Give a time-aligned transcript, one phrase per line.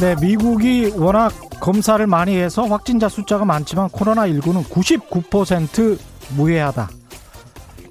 [0.00, 1.30] 네, 미국이 워낙
[1.60, 5.98] 검사를 많이 해서 확진자 숫자가 많지만 코로나19는 99%
[6.38, 6.88] 무해하다.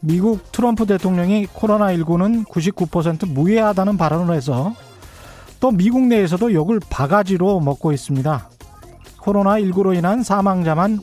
[0.02, 4.74] 미국 트럼프 대통령이 코로나19는 99% 무해하다는 발언을 해서
[5.60, 8.50] 또 미국 내에서도 욕을 바가지로 먹고 있습니다.
[9.20, 11.01] 코로나19로 인한 사망자만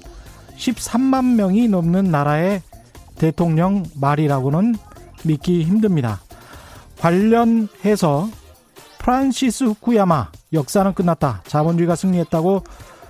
[0.57, 2.63] 13만 명이 넘는 나라의
[3.17, 4.75] 대통령 말이라고는
[5.23, 6.21] 믿기 힘듭니다.
[6.99, 8.29] 관련해서
[8.99, 11.43] 프란시스 후쿠야마 역사는 끝났다.
[11.47, 12.63] 자본주의가 승리했다고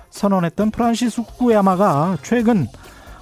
[0.09, 2.67] 선언했던 프란시스 후쿠야마가 최근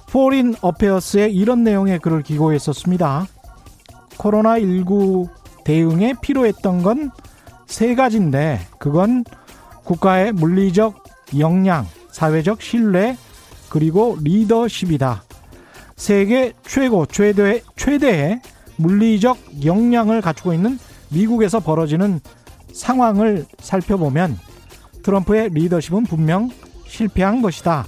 [0.08, 3.26] Foreign Affairs에 이런 내용의 글을 기고했었습니다.
[4.18, 5.28] 코로나19
[5.64, 7.10] 대응에 필요했던 건
[7.66, 9.24] 세 가지인데 그건
[9.84, 11.04] 국가의 물리적
[11.38, 13.16] 역량, 사회적 신뢰,
[13.68, 15.24] 그리고 리더십이다.
[15.96, 18.40] 세계 최고, 최대, 최대의
[18.76, 20.78] 물리적 역량을 갖추고 있는
[21.10, 22.20] 미국에서 벌어지는
[22.76, 24.38] 상황을 살펴보면
[25.02, 26.50] 트럼프의 리더십은 분명
[26.86, 27.86] 실패한 것이다.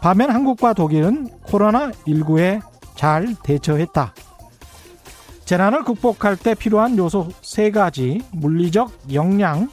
[0.00, 2.60] 반면 한국과 독일은 코로나19에
[2.94, 4.14] 잘 대처했다.
[5.44, 9.68] 재난을 극복할 때 필요한 요소 세 가지 물리적 역량,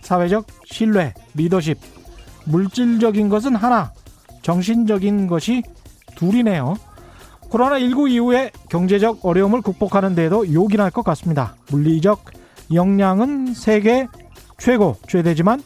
[0.00, 1.78] 사회적 신뢰, 리더십,
[2.44, 3.92] 물질적인 것은 하나,
[4.42, 5.62] 정신적인 것이
[6.16, 6.76] 둘이네요.
[7.50, 11.54] 코로나19 이후에 경제적 어려움을 극복하는 데에도 요긴할 것 같습니다.
[11.70, 12.35] 물리적
[12.72, 14.08] 역량은 세계
[14.58, 15.62] 최고, 최대지만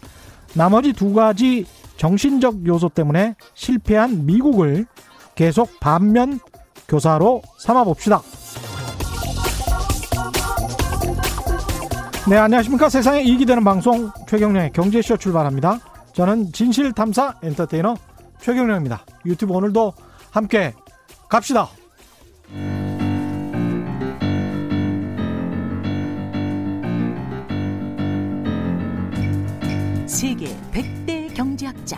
[0.55, 4.87] 나머지 두 가지 정신적 요소 때문에 실패한 미국을
[5.35, 6.41] 계속 반면
[6.89, 8.21] 교사로 삼아 봅시다.
[12.29, 12.89] 네, 안녕하십니까.
[12.89, 15.79] 세상에 이익이 되는 방송 최경령의 경제쇼 출발합니다.
[16.13, 17.97] 저는 진실탐사 엔터테이너
[18.41, 19.05] 최경령입니다.
[19.27, 19.95] 유튜브 오늘도
[20.31, 20.75] 함께
[21.29, 21.69] 갑시다.
[30.11, 31.97] 세계 100대 경제학자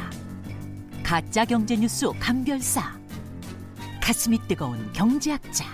[1.02, 2.82] 가짜 경제 뉴스 감별사
[4.02, 5.64] 가슴이 뜨거운 경제학자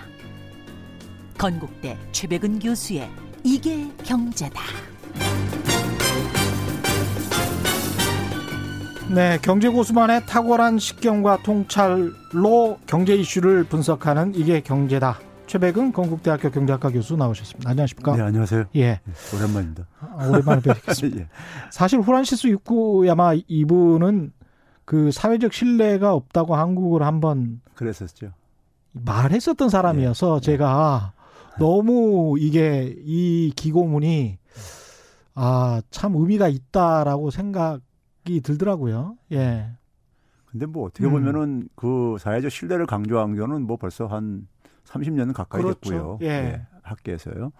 [1.37, 3.09] 건국대 최백은 교수의
[3.43, 4.61] 이게 경제다.
[9.13, 15.19] 네, 경제 고수만의 탁월한 식견과 통찰로 경제 이슈를 분석하는 이게 경제다.
[15.49, 17.71] 최백은 건국대학교 경제학과 교수 나오셨습니다.
[17.71, 18.15] 안녕하십니까?
[18.15, 18.65] 네, 안녕하세요.
[18.75, 18.99] 예.
[19.03, 19.87] 네, 오랜만입니다.
[19.99, 21.21] 아, 오랜만에 뵙겠습니다.
[21.25, 21.27] 예.
[21.71, 24.31] 사실 후란시스 유쿠야마 이분은
[24.85, 28.31] 그 사회적 신뢰가 없다고 한국을 한번 그랬었죠.
[28.91, 30.39] 말했었던 사람이어서 예.
[30.39, 31.13] 제가
[31.57, 34.37] 너무 이게 이 기고문이
[35.33, 39.17] 아, 참 의미가 있다라고 생각이 들더라고요.
[39.31, 39.71] 예.
[40.45, 41.11] 근데 뭐 어떻게 음.
[41.11, 44.47] 보면은 그 사회적 신뢰를 강조한 거는 뭐 벌써 한
[44.85, 45.79] 30년 가까이 그렇죠.
[45.79, 46.19] 됐고요.
[46.21, 46.65] 예.
[46.83, 47.51] 학계에서요.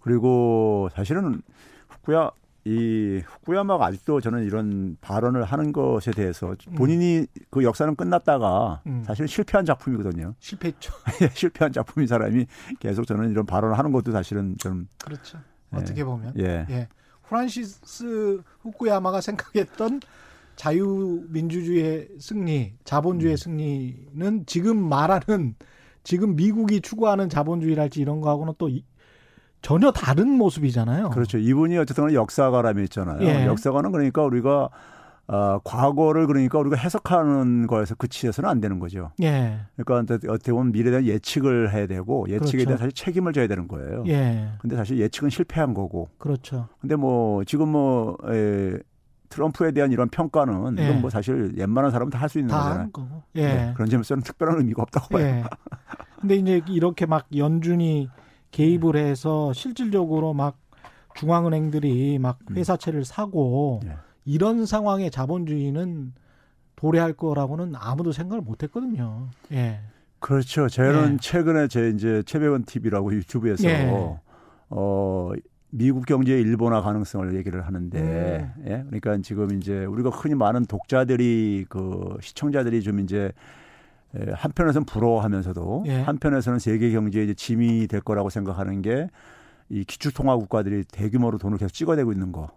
[0.00, 1.42] 그리고 사실은
[1.88, 2.30] 후쿠야
[2.66, 9.02] 이 후쿠야마가 아직도 저는 이런 발언을 하는 것에 대해서 본인이 그 역사는 끝났다가 음.
[9.04, 10.34] 사실은 실패한 작품이거든요.
[10.38, 10.92] 실패했죠.
[11.34, 12.46] 실패한 작품인 사람이
[12.80, 15.38] 계속 저는 이런 발언을 하는 것도 사실은 좀 그렇죠.
[15.74, 15.76] 예.
[15.76, 16.32] 어떻게 보면.
[16.38, 16.66] 예.
[16.70, 16.88] 예.
[17.28, 20.00] 프란시스 후쿠야마가 생각했던
[20.56, 22.78] 자유민주주의의 승리, 음.
[22.84, 25.54] 자본주의의 승리는 지금 말하는
[26.04, 28.84] 지금 미국이 추구하는 자본주의랄지 이런 거하고는 또 이-
[29.62, 31.08] 전혀 다른 모습이잖아요.
[31.10, 31.38] 그렇죠.
[31.38, 33.18] 이분이 어쨌든 역사가라며 있잖아요.
[33.22, 33.46] 예.
[33.46, 34.68] 역사가는 그러니까 우리가
[35.26, 39.10] 아, 과거를 그러니까 우리가 해석하는 거에서 그치해서는 안 되는 거죠.
[39.22, 39.60] 예.
[39.82, 42.64] 그러니까 어떻게 보면 미래에 대한 예측을 해야 되고 예측에 그렇죠.
[42.66, 44.04] 대한 사실 책임을 져야 되는 거예요.
[44.06, 44.48] 예.
[44.60, 46.10] 근데 사실 예측은 실패한 거고.
[46.18, 46.68] 그렇죠.
[46.78, 48.74] 근데 뭐 지금 뭐 에,
[49.34, 50.84] 트럼프에 대한 이런 평가는 예.
[50.84, 52.90] 이건 뭐 사실 웬만한 사람은 다 할 수 있는 다 거잖아요.
[52.92, 53.22] 거고.
[53.34, 53.46] 예.
[53.46, 55.24] 네, 그런 점에서는 특별한 의미가 없다고 봐요.
[55.24, 55.44] 예.
[56.20, 58.08] 근데 이제 이렇게 막 연준이
[58.52, 60.56] 개입을 해서 실질적으로 막
[61.14, 62.56] 중앙은행들이 막 음.
[62.56, 63.96] 회사채를 사고 예.
[64.24, 66.12] 이런 상황에 자본주의는
[66.76, 69.28] 도래할 거라고는 아무도 생각을 못 했거든요.
[69.52, 69.80] 예.
[70.20, 70.68] 그렇죠.
[70.68, 71.16] 저는 예.
[71.20, 73.90] 최근에 제 이제 최백원 TV라고 유튜브에서 예.
[74.70, 75.32] 어
[75.76, 78.64] 미국 경제의 일본화 가능성을 얘기를 하는데 음.
[78.66, 78.84] 예.
[78.86, 83.32] 그러니까 지금 이제 우리가 흔히 많은 독자들이 그 시청자들이 좀 이제
[84.14, 86.00] 에, 한편에서는 부러워하면서도 예.
[86.02, 89.08] 한편에서는 세계 경제의 이제 짐이 될 거라고 생각하는 게
[89.68, 92.50] 이 기축통화 국가들이 대규모로 돈을 계속 찍어내고 있는 거.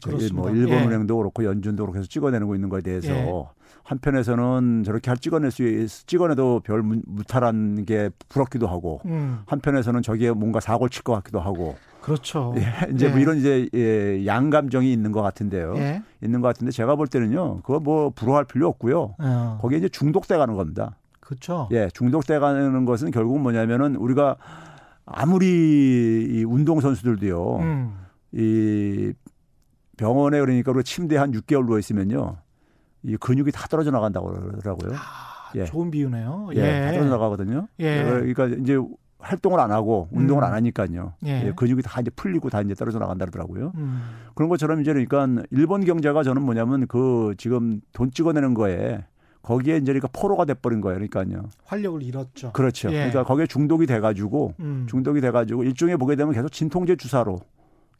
[0.00, 0.50] 저기 뭐.
[0.50, 3.44] 일본은행도 그렇고 연준도 그렇고 계속 찍어내고 있는 거에 대해서 예.
[3.84, 9.40] 한편에서는 저렇게 할 찍어낼 수 있, 찍어내도 별 무- 무탈한 게 부럽기도 하고 음.
[9.46, 12.54] 한편에서는 저기에 뭔가 사고를 칠 것 같기도 하고 그렇죠.
[12.56, 13.22] 예, 이제 뭐 예.
[13.22, 15.74] 이런 이제 예, 양감정이 있는 것 같은데요.
[15.76, 16.02] 예.
[16.22, 17.60] 있는 것 같은데 제가 볼 때는요.
[17.62, 19.14] 그거 뭐 부러워할 필요 없고요.
[19.18, 19.58] 어.
[19.60, 20.96] 거기에 이제 중독돼 가는 겁니다.
[21.20, 21.68] 그렇죠.
[21.72, 24.36] 예, 중독돼 가는 것은 결국은 뭐냐면은 우리가
[25.04, 27.56] 아무리 이 운동 선수들도요.
[27.58, 27.94] 음.
[28.32, 29.12] 이
[29.98, 32.36] 병원에 그러니까 우리 침대에 한 6개월 누워 있으면요.
[33.02, 34.92] 이 근육이 다 떨어져 나간다고 그러더라고요.
[34.94, 35.64] 아, 예.
[35.64, 36.50] 좋은 비유네요.
[36.54, 36.80] 예, 예.
[36.86, 37.68] 다 떨어져 나가거든요.
[37.80, 38.04] 예.
[38.04, 38.78] 그러니까 이제
[39.18, 40.46] 활동을 안 하고 운동을 음.
[40.46, 41.14] 안 하니까요.
[41.26, 41.46] 예.
[41.46, 43.72] 예, 근육이 다 이제 풀리고 다 이제 떨어져 나간다 그러더라고요.
[43.76, 44.02] 음.
[44.34, 49.04] 그런 것처럼 이제 그러니까 일본 경제가 저는 뭐냐면 그 지금 돈 찍어내는 거에
[49.42, 50.98] 거기에 이제 그러니까 포로가 돼버린 거예요.
[50.98, 51.48] 그러니까요.
[51.64, 52.52] 활력을 잃었죠.
[52.52, 52.88] 그렇죠.
[52.90, 52.94] 예.
[52.94, 54.86] 그러니까 거기에 중독이 돼가지고 음.
[54.88, 57.40] 중독이 돼가지고 일종의 보게 되면 계속 진통제 주사로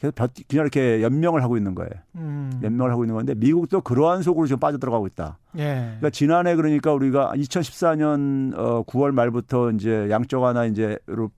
[0.01, 1.91] 계속 벼- 그냥 이렇게 연명을 하고 있는 거예요.
[2.17, 2.51] 음.
[2.63, 5.39] 연명을 하고 있는 건데 미국도 그러한 속으로 지금 빠져들어가고 있다.
[5.59, 5.65] 예.
[5.99, 11.31] 그러니까 지난해 그러니까 우리가 2014년 어 9월 말부터 이제 양적 하나 이제로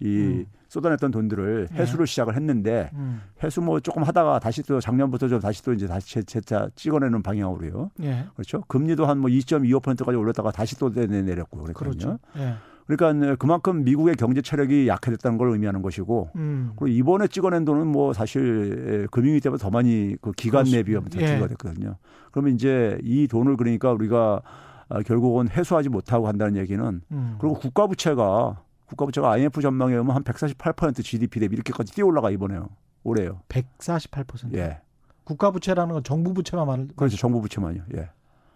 [0.00, 0.44] 이 음.
[0.68, 1.76] 쏟아냈던 돈들을 예.
[1.76, 3.22] 회수를 시작을 했는데 음.
[3.42, 7.22] 회수 뭐 조금 하다가 다시 또 작년부터 좀 다시 또 이제 다시 재- 재차 찍어내는
[7.22, 7.90] 방향으로요.
[8.02, 8.26] 예.
[8.34, 8.62] 그렇죠.
[8.68, 12.18] 금리도 한 뭐 2.25%까지 올렸다가 다시 또 내- 내렸고 그랬거든요.
[12.32, 12.58] 그렇죠.
[12.90, 12.96] 예.
[12.96, 16.72] 그러니까 그만큼 미국의 경제 체력이 약해졌다는 걸 의미하는 것이고 음.
[16.76, 21.20] 그리고 이번에 찍어낸 돈은 뭐 사실 금융위 때보다 더 많이 그 기간 내 비하면 더
[21.20, 21.26] 예.
[21.26, 21.96] 증가가 됐거든요.
[22.30, 24.42] 그러면 이제 이 돈을 그러니까 우리가
[24.88, 27.36] 아, 결국은 회수하지 못하고 한다는 얘기는 음.
[27.38, 32.30] 그리고 국가 부채가 국가 부채가 IMF 전망에 의하면 한 148% GDP 대비 이렇게까지 뛰어 올라가
[32.30, 32.68] 이번에요.
[33.04, 33.40] 올해요.
[33.48, 34.54] 148%.
[34.54, 34.80] 예.
[35.24, 37.18] 국가 부채라는 건 정부 부채만 말을 그렇죠.
[37.18, 37.82] 정부 부채만요.
[37.96, 38.08] 예.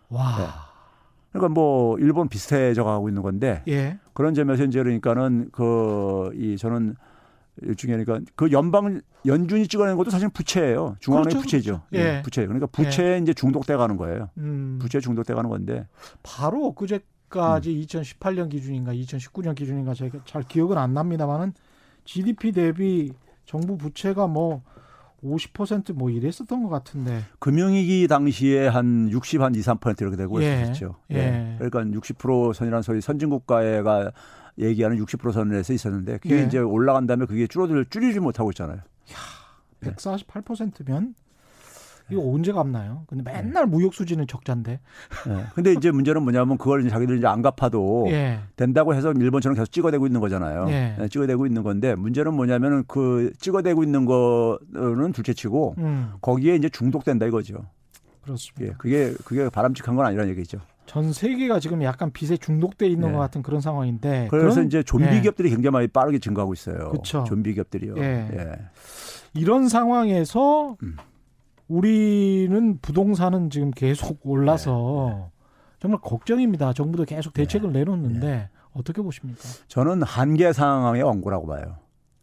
[0.08, 0.38] 와.
[0.38, 0.71] 네.
[1.32, 3.98] 그러니까 뭐 일본 비슷해져 가고 있는 건데 예.
[4.12, 6.94] 그런 점에서 이제 그러니까는 그 이 저는
[7.60, 10.96] 일종의 그러니까 그 연방 연준이 찍어낸 것도 사실 부채예요.
[11.00, 11.82] 중앙은행 그렇죠, 부채죠.
[11.90, 12.06] 그렇죠.
[12.08, 12.16] 예.
[12.18, 12.44] 예, 부채.
[12.46, 14.30] 그러니까 부채에 이제 중독돼 가는 거예요.
[14.38, 14.78] 음.
[14.80, 15.86] 부채 중독돼 가는 건데
[16.22, 17.80] 바로 엊그제 까지 음.
[17.82, 21.54] 2018년 기준인가 2019년 기준인가 제가 잘 기억은 안 납니다만은
[22.04, 23.12] GDP 대비
[23.46, 24.62] 정부 부채가 뭐
[25.22, 27.22] 50%뭐 이랬었던 것 같은데.
[27.38, 30.62] 금융위기 당시에 한 60, 한 2, 3% 이렇게 되고 예.
[30.62, 30.96] 있었죠.
[31.12, 31.56] 예.
[31.58, 34.12] 그러니까 60% 선이라는 소리 선진국가가
[34.58, 36.44] 얘기하는 60% 선에서 있었는데 그게 예.
[36.44, 38.80] 이제 올라간 다음에 그게 줄어들 줄이지 못하고 있잖아요.
[39.80, 39.90] 네.
[39.90, 41.14] 148%면
[42.10, 43.04] 이거 언제 갚나요?
[43.06, 44.80] 근데 맨날 무역 수지는 적자인데.
[45.28, 45.44] 예.
[45.54, 48.40] 근데 이제 문제는 뭐냐면 그걸 이제 자기들 이제 안 갚아도 예.
[48.56, 50.66] 된다고 해서 일본처럼 계속 찍어대고 있는 거잖아요.
[50.68, 50.96] 예.
[51.00, 56.12] 예, 찍어대고 있는 건데 문제는 뭐냐면은 그 찍어대고 있는 거는 둘째치고 음.
[56.20, 57.64] 거기에 이제 중독된다 이거죠.
[58.22, 58.72] 그렇습니다.
[58.72, 60.58] 예, 그게 그게 바람직한 건 아니라는 얘기죠.
[60.86, 63.12] 전 세계가 지금 약간 빚에 중독돼 있는 예.
[63.12, 64.28] 것 같은 그런 상황인데.
[64.30, 65.20] 그래서 그런- 이제 좀비 예.
[65.20, 66.90] 기업들이 굉장히 많이 빠르게 증가하고 있어요.
[66.90, 67.24] 그쵸.
[67.26, 67.94] 좀비 기업들이요.
[67.98, 68.28] 예.
[68.32, 68.52] 예.
[69.34, 70.96] 이런 상황에서 음.
[71.72, 75.24] 우리는 부동산은 지금 계속 올라서 네.
[75.80, 76.74] 정말 걱정입니다.
[76.74, 79.40] 정부도 계속 대책을 내놓는데 어떻게 보십니까?
[79.68, 81.76] 저는 한계 상황의 원고라고 봐요.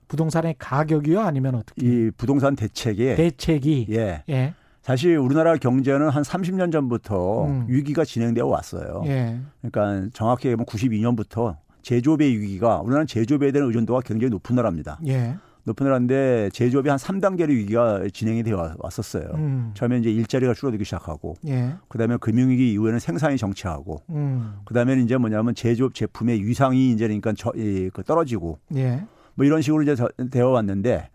[0.08, 1.86] 부동산의 가격이요, 아니면 어떻게?
[1.86, 4.24] 이 부동산 대책이 대책이 예.
[4.30, 7.66] 예, 사실 우리나라 경제는 한 30년 전부터 음.
[7.68, 9.04] 위기가 진행되어 왔어요.
[9.06, 15.00] 예, 그러니까 정확히 얘기하면 92년부터 제조업의 위기가 우리나라는 제조업에 대한 의존도가 굉장히 높은 나라입니다.
[15.08, 15.36] 예,
[15.66, 19.30] 높은 나라인데 제조업이 한 3단계의 위기가 진행이 되어 왔었어요.
[19.36, 25.18] 음, 처음에 이제 일자리가 줄어들기 시작하고 예, 그다음에 금융위기 이후에는 생산이 정체하고 음, 그다음에 이제
[25.18, 29.04] 뭐냐면 제조업 제품의 위상이 이제 그러니까 저, 이, 그 떨어지고 예,
[29.36, 31.10] 뭐 이런 식으로 이제 저- 되어 왔는데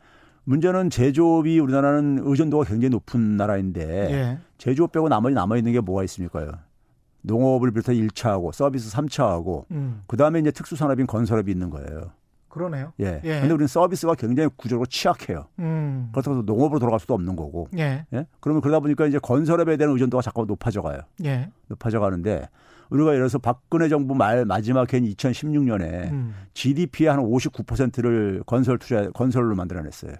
[0.44, 6.04] 문제는 제조업이 우리나라는 의존도가 굉장히 높은 나라인데 예, 제조업 빼고 나머지 남아 있는 게 뭐가
[6.04, 6.52] 있습니까요?
[7.22, 12.12] 농업을 비롯해 1차하고 서비스 3차하고 음, 그다음에 이제 특수 산업인 건설업이 있는 거예요.
[12.54, 12.92] 그러네요.
[13.00, 13.20] 예.
[13.24, 13.40] 예.
[13.40, 15.48] 근데 우리는 서비스가 굉장히 구조로 취약해요.
[15.58, 17.68] 음, 그렇다고 해서 농업으로 돌아갈 수도 없는 거고.
[17.76, 18.26] 예, 예?
[18.38, 21.00] 그러면 그러다 보니까 이제 건설업에 대한 의존도가 자꾸 높아져 가요.
[21.24, 22.48] 예, 높아져 가는데
[22.90, 29.10] 우리가 예를 들어서 박근혜 정부 말 마지막 해인 2016년에 음, GDP의 한 59%를 건설 투자
[29.10, 30.12] 건설로 만들어냈어요.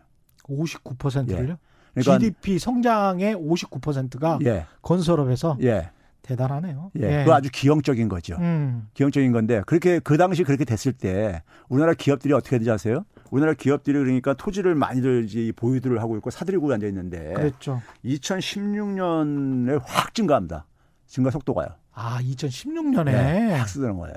[0.42, 1.56] 59%를요?
[1.94, 4.66] 그러니까 GDP 성장의 59%가 예.
[4.82, 5.90] 건설업에서 예.
[6.24, 6.90] 대단하네요.
[6.96, 7.18] 예.
[7.18, 8.36] 그거 아주 기형적인 거죠.
[8.38, 13.04] 음, 기형적인 건데 그렇게 그 당시 그렇게 됐을 때 우리나라 기업들이 어떻게 되지 아세요?
[13.30, 17.82] 우리나라 기업들이 그러니까 토지를 많이들 보유들을 하고 있고 사들이고 앉아 있는데 그랬죠.
[18.04, 20.66] 2016년에 확 증가합니다.
[21.06, 21.68] 증가 속도가요.
[21.92, 24.14] 아, 2016년에 네, 확 쓰는 거예요.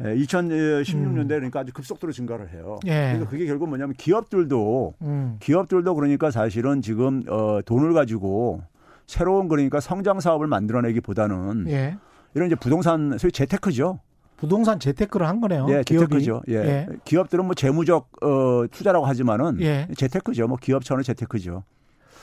[0.00, 2.78] 예, 2016년대 그러니까 아주 급속도로 증가를 해요.
[2.84, 2.88] 음.
[2.88, 3.12] 예.
[3.12, 8.62] 그래서 그게 결국 뭐냐면 기업들도 음, 기업들도 그러니까 사실은 지금 어 돈을 가지고
[9.06, 11.96] 새로운 그러니까 성장 사업을 만들어내기보다는 예.
[12.34, 14.00] 이런 이제 부동산 소위 재테크죠.
[14.36, 15.66] 부동산 재테크를 한 거네요.
[15.68, 16.06] 예, 기업이.
[16.06, 16.42] 재테크죠.
[16.48, 16.54] 예.
[16.54, 16.86] 예.
[17.04, 19.86] 기업들은 뭐 재무적 어 투자라고 하지만은 예.
[19.96, 20.48] 재테크죠.
[20.48, 21.62] 뭐 기업 차원의 재테크죠.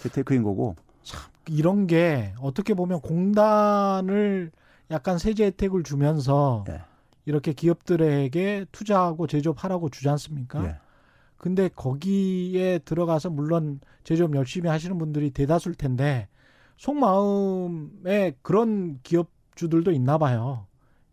[0.04, 0.76] 재테크인 거고.
[1.48, 4.52] 이런 게 어떻게 보면 공단을
[4.92, 6.82] 약간 세제 혜택을 주면서 예.
[7.26, 10.64] 이렇게 기업들에게 투자하고 제조업하라고 주지 않습니까?
[10.66, 10.76] 예.
[11.38, 16.28] 근데 거기에 들어가서 물론 제조업 열심히 하시는 분들이 대다수일 텐데
[16.82, 20.66] 속마음에 그런 기업주들도 있나 봐요.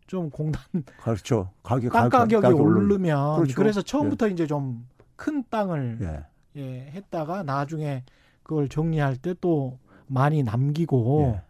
[0.07, 0.61] 좀 공단
[1.03, 1.51] 그렇죠.
[1.61, 3.55] 가격 땅 가격이 가격이 오르면 그렇죠.
[3.55, 4.87] 그래서 처음부터 이제 좀
[5.19, 6.59] 큰 땅을 예.
[6.59, 8.03] 예, 했다가 나중에
[8.41, 11.41] 그걸 정리할 때 또 많이 남기고 예.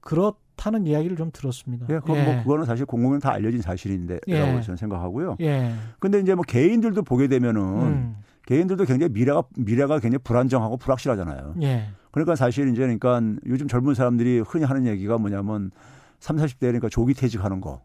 [0.00, 1.86] 그렇다는 이야기를 좀 들었습니다.
[1.90, 4.62] 예, 그건 뭐 그거는 사실 공공연 다 알려진 사실인데라고 예.
[4.62, 5.36] 저는 생각하고요.
[5.40, 5.74] 예.
[5.98, 8.16] 근데 이제 뭐 개인들도 보게 되면은 음.
[8.46, 11.54] 개인들도 굉장히 미래가 미래가 굉장히 불안정하고 불확실하잖아요.
[11.62, 11.88] 예.
[12.10, 15.70] 그러니까 사실 이제 그러니까 요즘 젊은 사람들이 흔히 하는 얘기가 뭐냐면
[16.20, 17.82] 3, 40대 그러니까 조기 퇴직하는 거.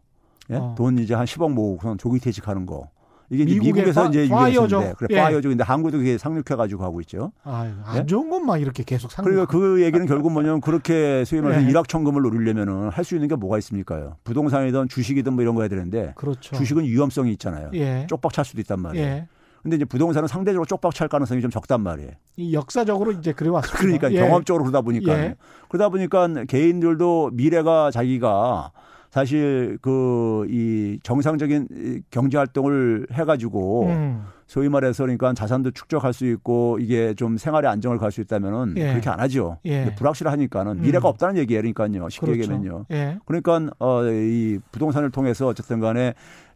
[0.50, 0.56] 예?
[0.56, 0.74] 어.
[0.76, 2.88] 돈 이제 한 10억 모으고 조기 퇴직하는 거.
[3.30, 4.28] 이게 이제 미국에서 파- 이제.
[4.28, 5.16] 유행했는데 그래 예.
[5.22, 7.32] 파이어족인데 한국도 그게 상륙해 가지고 하고 있죠.
[7.44, 8.06] 아유, 안 예?
[8.06, 11.68] 좋은 것만 이렇게 계속 상 그러니까 그 얘기는 결국 뭐냐면 그렇게 소위 말해서 예.
[11.70, 14.16] 일확천금을 노리려면은 할 수 있는 게 뭐가 있습니까요?
[14.24, 16.54] 부동산이든 주식이든 뭐 이런 거 해야 되는데 그렇죠.
[16.56, 17.70] 주식은 위험성이 있잖아요.
[17.74, 18.06] 예.
[18.08, 19.26] 쪽박 찰 수도 있단 말이에요.
[19.62, 19.64] 예.
[19.64, 22.10] 근데 이제 부동산은 상대적으로 쪽박 찰 가능성이 좀 적단 말이에요.
[22.36, 23.78] 이 역사적으로 이제 그래 왔습니다.
[23.80, 24.18] 그러니까 예.
[24.26, 25.34] 경험적으로 그러다 보니까 예.
[25.68, 28.72] 그러다 보니까 개인들도 미래가 자기가
[29.10, 34.24] 사실 그 이 정상적인 이 경제 활동을 해가지고 음.
[34.52, 38.90] 소위 말해서 그러니까 자산도 축적할 수 있고 이게 좀 생활의 안정을 갈 수 있다면은 예.
[38.90, 39.56] 그렇게 안 하죠.
[39.64, 39.94] 예.
[39.94, 41.12] 불확실하니까는 미래가 음.
[41.12, 41.62] 없다는 얘기예요.
[41.62, 42.10] 그러니까요.
[42.10, 42.42] 쉽게 그렇죠.
[42.42, 42.84] 얘기하면요.
[42.90, 43.18] 예.
[43.24, 46.12] 그러니까 어이 부동산을 통해서 어쨌든 간에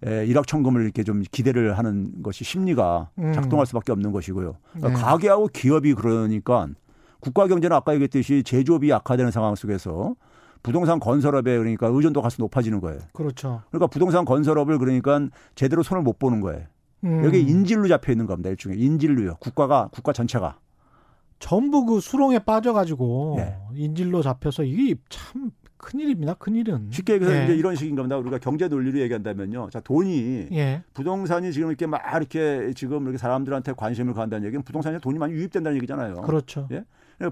[0.06, 3.32] 에, 일확천금을 이렇게 좀 기대를 하는 것이 심리가 음.
[3.32, 4.56] 작동할 수밖에 없는 것이고요.
[4.74, 5.02] 그러니까 네.
[5.02, 6.68] 가게하고 기업이 그러니까
[7.20, 10.16] 국가 경제는 아까 얘기했듯이 제조업이 약화되는 상황 속에서
[10.62, 13.00] 부동산 건설업에 그러니까 의존도가 가서 높아지는 거예요.
[13.14, 13.62] 그렇죠.
[13.70, 16.64] 그러니까 부동산 건설업을 그러니까 제대로 손을 못 보는 거예요.
[17.04, 17.24] 음.
[17.24, 18.50] 여기 인질로 잡혀 있는 겁니다.
[18.50, 19.36] 일종의 인질로요.
[19.40, 20.58] 국가가 국가 전체가.
[21.38, 23.56] 전부 그 수렁에 빠져가지고 예.
[23.74, 26.34] 인질로 잡혀서 이게 참 큰일입니다.
[26.34, 26.88] 큰일은.
[26.90, 27.44] 쉽게 얘기해서 예.
[27.44, 28.16] 이제 이런 식인 겁니다.
[28.16, 29.68] 우리가 경제 논리로 얘기한다면요.
[29.70, 30.82] 자, 돈이 예.
[30.94, 35.76] 부동산이 지금 이렇게 막 이렇게 지금 이렇게 사람들한테 관심을 갖는다는 얘기는 부동산에 돈이 많이 유입된다는
[35.76, 36.22] 얘기잖아요.
[36.22, 36.66] 그렇죠.
[36.72, 36.84] 예?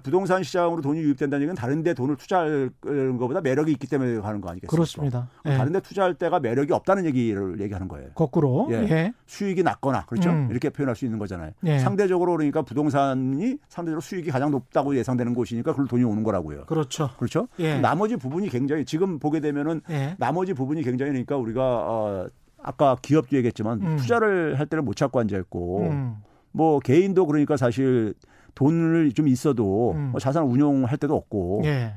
[0.03, 4.49] 부동산 시장으로 돈이 유입된다는 얘기는 다른 데 돈을 투자하는 것보다 매력이 있기 때문에 하는 거
[4.49, 4.71] 아니겠습니까?
[4.71, 5.29] 그렇습니다.
[5.45, 5.57] 예.
[5.57, 8.09] 다른 데 투자할 때가 매력이 없다는 얘기를 얘기하는 거예요.
[8.15, 8.67] 거꾸로.
[8.71, 8.75] 예.
[8.75, 9.13] 예.
[9.27, 10.31] 수익이 낮거나 그렇죠?
[10.31, 10.49] 음.
[10.51, 11.53] 이렇게 표현할 수 있는 거잖아요.
[11.65, 11.79] 예.
[11.79, 16.65] 상대적으로 그러니까 부동산이 상대적으로 수익이 가장 높다고 예상되는 곳이니까 그걸 돈이 오는 거라고요.
[16.65, 17.11] 그렇죠.
[17.19, 17.49] 그렇죠?
[17.59, 17.79] 예.
[17.79, 20.17] 나머지 부분이 굉장히 지금 보게 되면은 예.
[20.19, 22.29] 나머지 부분이 굉장히 그러니까 우리가 어
[22.63, 23.97] 아까 기업도 얘기했지만 음.
[23.97, 26.17] 투자를 할 때를 못 찾고 앉아 있고 음.
[26.53, 28.15] 뭐 개인도 그러니까 사실
[28.55, 30.09] 돈을 좀 있어도 음.
[30.13, 31.95] 뭐 자산 운용할 때도 없고 예.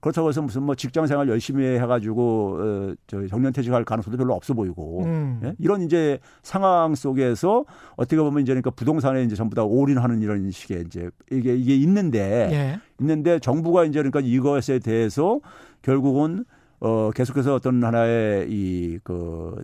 [0.00, 5.04] 그렇다고 해서 무슨 뭐 직장 생활 열심히 해가지고 어, 저 정년퇴직할 가능성도 별로 없어 보이고
[5.04, 5.40] 음.
[5.44, 5.54] 예?
[5.60, 10.84] 이런 이제 상황 속에서 어떻게 보면 이제 그러니까 부동산에 이제 전부 다 올인하는 이런 식의
[10.86, 12.80] 이제 이게 이게 있는데 예.
[13.00, 15.38] 있는데 정부가 이제 그러니까 이것에 대해서
[15.82, 16.44] 결국은
[16.80, 19.62] 어 계속해서 어떤 하나의 이 그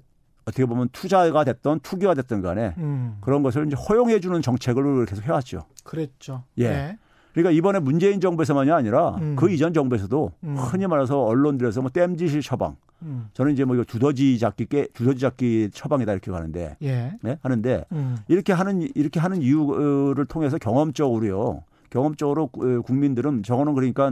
[0.49, 3.19] 어떻게 보면 투자가 됐던 투기가 됐던 간에 음.
[3.21, 5.64] 그런 것을 이제 허용해 주는 정책을 계속 해왔죠.
[5.85, 6.43] 그랬죠.
[6.59, 6.97] 예.
[7.33, 9.37] 그러니까 이번에 문재인 정부에서만이 아니라 음.
[9.37, 10.57] 그 이전 정부에서도 음.
[10.57, 13.28] 흔히 말해서 언론들에서 뭐 땜질실 처방 음.
[13.35, 17.12] 저는 이제 뭐 이거 두더지 잡기 깨 두더지 잡기 처방이다 이렇게 가는데 예.
[17.23, 17.38] 네?
[17.43, 18.17] 하는데 음.
[18.26, 21.62] 이렇게 하는 이렇게 하는 이유를 통해서 경험적으로요.
[21.90, 24.11] 경험적으로 구- 국민들은 저거는 그러니까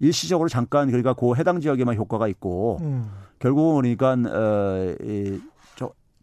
[0.00, 3.06] 일시적으로 잠깐 그러니까 그 해당 지역에만 효과가 있고 음.
[3.38, 5.40] 결국은 그러니까 어이저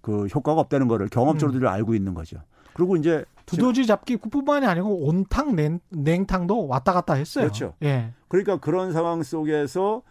[0.04, 2.38] 그 효과가 없다는 거를 경험적으로 알고 있는 거죠.
[2.74, 7.46] 그리고 이제 두더지 잡기 뿐만이 아니고 온탕 냉, 냉탕도 왔다 갔다 했어요.
[7.46, 7.74] 그렇죠.
[7.84, 8.12] 예.
[8.28, 10.02] 그러니까 그런 상황 속에서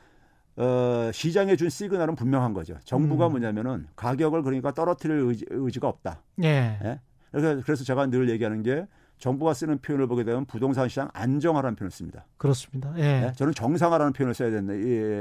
[0.57, 2.79] 어, 시장에 준 시그널은 분명한 거죠.
[2.85, 3.33] 정부가 음.
[3.33, 6.23] 뭐냐면은 가격을 그러니까 떨어뜨릴 의지, 의지가 없다.
[6.43, 6.79] 예.
[6.83, 7.01] 예?
[7.33, 8.87] 그래서 제가 늘 얘기하는 게
[9.23, 12.25] 정부가 쓰는 표현을 보게 되면 부동산 시장 안정화라는 표현을 씁니다.
[12.39, 12.93] 그렇습니다.
[12.97, 13.29] 예.
[13.29, 13.33] 예?
[13.37, 14.75] 저는 정상화라는 표현을 써야 된다.
[14.75, 14.79] 예,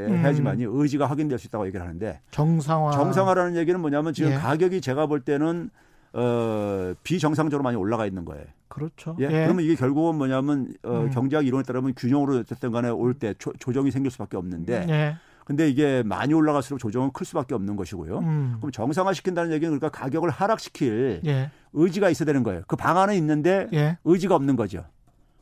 [0.08, 0.18] 음.
[0.18, 2.94] 해야지만이 의지가 확인될 수 있다고 얘기를 하는데 정상화.
[2.94, 4.36] 정상화라는 얘기는 뭐냐면 지금 예.
[4.38, 5.70] 가격이 제가 볼 때는
[6.14, 8.44] 어, 비정상적으로 많이 올라가 있는 거예요.
[8.70, 9.16] 그렇죠.
[9.20, 9.28] 예?
[9.28, 11.10] 그러면 이게 결국은 뭐냐면 어, 음.
[11.12, 15.16] 경제학 이론에 따르면 균형으로 어쨌든 간에 올 때 조정이 생길 수밖에 없는데 예.
[15.46, 18.20] 근데 이게 많이 올라갈수록 조정은 클 수밖에 없는 것이고요.
[18.20, 18.56] 음.
[18.60, 21.52] 그럼 정상화 시킨다는 얘기는 그러니까 가격을 하락시킬 예.
[21.74, 22.62] 의지가 있어야 되는 거예요.
[22.68, 23.98] 그 방안은 있는데 예.
[24.04, 24.86] 의지가 없는 거죠.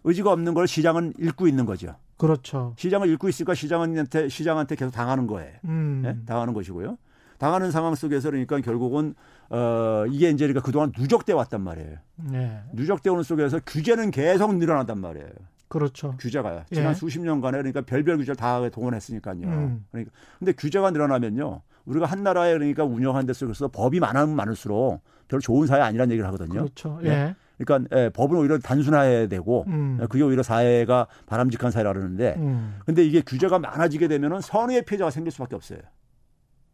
[0.03, 1.95] 의지가 없는 걸 시장은 읽고 있는 거죠.
[2.17, 2.73] 그렇죠.
[2.77, 5.51] 시장을 읽고 있으니까 시장한테 시장한테 계속 당하는 거예요.
[5.65, 6.03] 음.
[6.05, 6.25] 예?
[6.25, 6.97] 당하는 것이고요.
[7.37, 9.15] 당하는 상황 속에서 그러니까 결국은
[9.49, 11.97] 어 이게 이제 그러니까 그동안 누적돼 왔단 말이에요.
[12.33, 12.59] 예.
[12.73, 15.29] 누적돼 오는 속에서 규제는 계속 늘어난단 말이에요.
[15.69, 16.15] 그렇죠.
[16.19, 16.63] 규제가요.
[16.71, 16.93] 지난 예.
[16.93, 19.47] 수십 년간에 그러니까 별별 규제를 다 동원했으니까요.
[19.47, 19.85] 음.
[19.91, 21.61] 그러니까 근데 규제가 늘어나면요.
[21.85, 26.27] 우리가 한 나라에 그러니까 운영하는 데 속에서 법이 많으면 많을수록 별로 좋은 사회 아니라는 얘기를
[26.27, 26.61] 하거든요.
[26.61, 26.99] 그렇죠.
[27.03, 27.09] 예.
[27.09, 27.35] 예.
[27.57, 29.99] 그러니까 예, 법은 오히려 단순화해야 되고 음.
[30.01, 32.79] 예, 그게 오히려 사회가 바람직한 사회라 그러는데 음.
[32.85, 35.79] 근데 이게 규제가 많아지게 되면은 선의의 피해자가 생길 수밖에 없어요.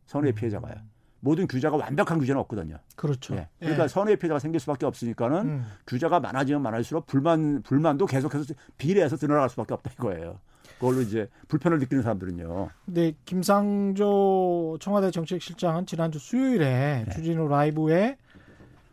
[0.06, 0.36] 선의의 음.
[0.36, 0.75] 피해자가요.
[1.25, 2.77] 모든 규제가 완벽한 규제는 없거든요.
[2.96, 3.36] 그렇죠.
[3.36, 3.48] 예.
[3.60, 5.65] 그러니까 선의의 피해자가 생길 수밖에 없으니까는 음.
[5.88, 10.39] 규제가 많아지면 많아질수록 불만 불만도 계속해서 비례해서 드러날 수밖에 없다 이거예요.
[10.79, 12.70] 그걸로 이제 불편을 느끼는 사람들은요.
[12.86, 17.12] 근데 김상조 청와대 정책실장은 지난주 수요일에 네.
[17.12, 18.17] 주진우 라이브에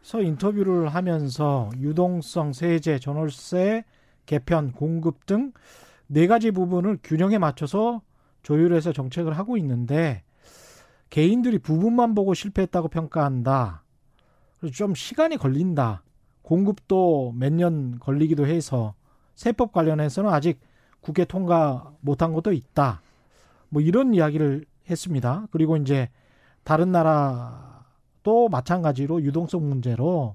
[0.02, 3.84] 서 인터뷰를 하면서 유동성 세제, 전월세
[4.26, 5.52] 개편, 공급 등
[6.12, 8.02] 네 가지 부분을 균형에 맞춰서
[8.42, 10.22] 조율해서 정책을 하고 있는데
[11.12, 13.84] 개인들이 부분만 보고 실패했다고 평가한다.
[14.58, 16.02] 그래서 좀 시간이 걸린다.
[16.40, 18.94] 공급도 몇 년 걸리기도 해서
[19.34, 20.58] 세법 관련해서는 아직
[21.02, 23.02] 국회 통과 못한 것도 있다.
[23.68, 25.48] 뭐 이런 이야기를 했습니다.
[25.50, 26.08] 그리고 이제
[26.64, 30.34] 다른 나라도 마찬가지로 유동성 문제로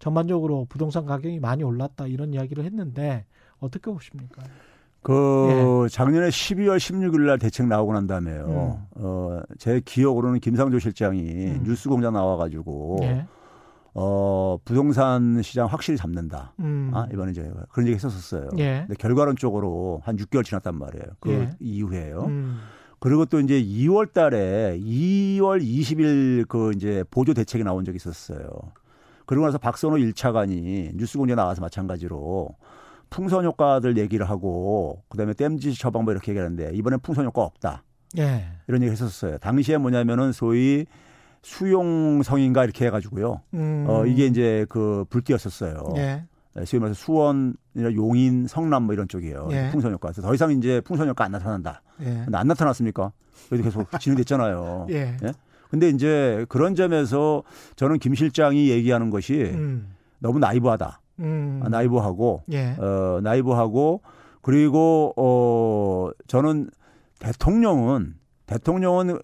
[0.00, 3.24] 전반적으로 부동산 가격이 많이 올랐다 이런 이야기를 했는데
[3.58, 4.42] 어떻게 보십니까?
[5.02, 5.88] 그 예.
[5.88, 8.44] 작년에 12월 16일 날 대책 나오고 난 다음에요.
[8.46, 8.86] 음.
[8.96, 11.62] 어, 제 기억으로는 김상조 실장이 음.
[11.64, 13.26] 뉴스공장 나와가지고 예.
[13.94, 16.52] 어, 부동산 시장 확실히 잡는다.
[16.60, 16.90] 음.
[16.94, 18.50] 아, 이번에 이제 그런 얘기 했었었어요.
[18.58, 18.84] 예.
[18.86, 21.06] 근데 결과론적으로 한 6개월 지났단 말이에요.
[21.18, 21.50] 그 예.
[21.60, 22.26] 이후에요.
[22.26, 22.58] 음.
[22.98, 28.50] 그리고 또 이제 2월 달에 2월 20일 그 이제 보조 대책이 나온 적이 있었어요.
[29.24, 32.54] 그러고 나서 박선호 1차관이 뉴스공장 나와서 마찬가지로
[33.10, 37.82] 풍선 효과들 얘기를 하고 그다음에 댐지 처방 뭐 이렇게 얘기하는데 이번엔 풍선 효과 없다.
[38.18, 38.46] 예.
[38.66, 39.38] 이런 얘기 했었어요.
[39.38, 40.86] 당시에 뭐냐면은 소위
[41.42, 43.40] 수용성인가 이렇게 해가지고요.
[43.54, 43.84] 음.
[43.88, 45.94] 어 이게 이제 그 불띠였었어요.
[45.96, 46.24] 예.
[46.54, 49.48] 네, 소위 말해서 수원, 용인, 성남 뭐 이런 쪽이에요.
[49.52, 49.68] 예.
[49.70, 50.08] 풍선 효과.
[50.08, 51.82] 그래서 더 이상 이제 풍선 효과 안 나타난다.
[52.00, 52.04] 예.
[52.24, 53.12] 근데 안 나타났습니까?
[53.52, 54.86] 여기도 계속 진행됐잖아요.
[54.90, 55.16] 예.
[55.22, 55.32] 예.
[55.70, 57.44] 근데 이제 그런 점에서
[57.76, 59.94] 저는 김 실장이 얘기하는 것이 음.
[60.18, 60.99] 너무 나이브하다.
[61.20, 61.60] 음.
[61.62, 62.76] 아, 나이브하고 예.
[62.78, 64.00] 어 나이브하고
[64.42, 66.70] 그리고 어 저는
[67.18, 68.14] 대통령은
[68.46, 69.18] 대통령은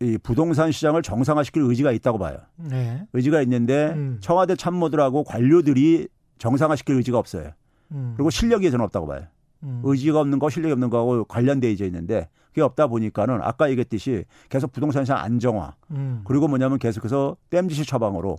[0.00, 2.38] 이 부동산 시장을 정상화시킬 의지가 있다고 봐요.
[2.56, 3.06] 네.
[3.12, 4.18] 의지가 있는데 음.
[4.20, 6.08] 청와대 참모들하고 관료들이
[6.38, 7.50] 정상화시킬 의지가 없어요.
[7.92, 8.14] 음.
[8.16, 9.22] 그리고 실력이 저는 없다고 봐요.
[9.64, 9.80] 음.
[9.84, 14.72] 의지가 없는 거, 실력이 없는 거하고 관련돼 있어 있는데 그게 없다 보니까는 아까 얘기했듯이 계속
[14.72, 16.22] 부동산 시장 안정화 음.
[16.24, 18.36] 그리고 뭐냐면 계속해서 땜지시 처방으로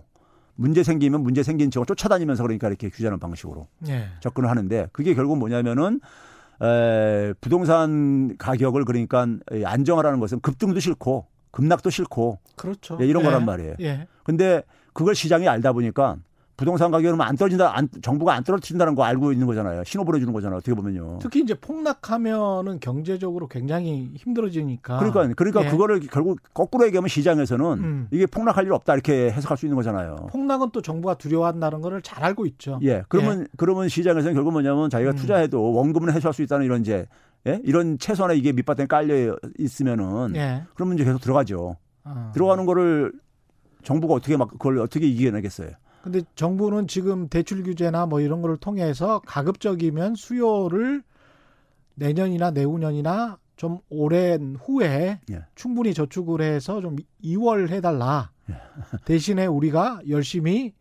[0.56, 4.08] 문제 생기면 문제 생긴 지역을 쫓아다니면서 그러니까 이렇게 규제하는 방식으로 네.
[4.20, 6.00] 접근을 하는데 그게 결국 뭐냐면은
[6.62, 9.26] 에, 부동산 가격을 그러니까
[9.64, 12.98] 안정화라는 것은 급등도 싫고 급락도 싫고 그렇죠.
[13.00, 13.26] 예, 이런 예.
[13.26, 13.74] 거란 말이에요.
[13.80, 14.06] 예.
[14.24, 16.16] 근데 그걸 시장이 알다 보니까
[16.56, 19.84] 부동산 가격은 안 떨어진다, 안, 정부가 안 떨어뜨린다는 거 알고 있는 거잖아요.
[19.84, 20.58] 신호 보내주는 거잖아요.
[20.58, 21.18] 어떻게 보면요.
[21.20, 24.98] 특히 이제 폭락하면은 경제적으로 굉장히 힘들어지니까.
[24.98, 25.70] 그러니까, 그러니까 예.
[25.70, 28.08] 그거를 결국 거꾸로 얘기하면 시장에서는 음.
[28.10, 30.28] 이게 폭락할 일 없다 이렇게 해석할 수 있는 거잖아요.
[30.30, 32.80] 폭락은 또 정부가 두려워한다는 거를 잘 알고 있죠.
[32.82, 33.04] 예.
[33.08, 33.46] 그러면, 예.
[33.58, 35.16] 그러면 시장에서는 결국 뭐냐면 자기가 음.
[35.16, 37.06] 투자해도 원금은 해소할 수 있다는 이런 이제
[37.46, 37.60] 예?
[37.64, 40.64] 이런 최소한의 이게 밑바탕에 깔려 있으면은 예.
[40.74, 41.76] 그러면 이제 계속 들어가죠.
[42.02, 42.30] 아.
[42.34, 43.12] 들어가는 거를
[43.82, 45.70] 정부가 어떻게 막 그걸 어떻게 이겨내겠어요.
[46.06, 51.02] 근데 정부는 지금 대출 규제나 뭐 이런 거를 통해서 가급적이면 수요를
[51.96, 55.44] 내년이나 내후년이나 좀 오랜 후에 예.
[55.56, 58.30] 충분히 저축을 해서 좀 이월 해 달라.
[58.48, 58.54] 예.
[59.04, 60.74] 대신에 우리가 열심히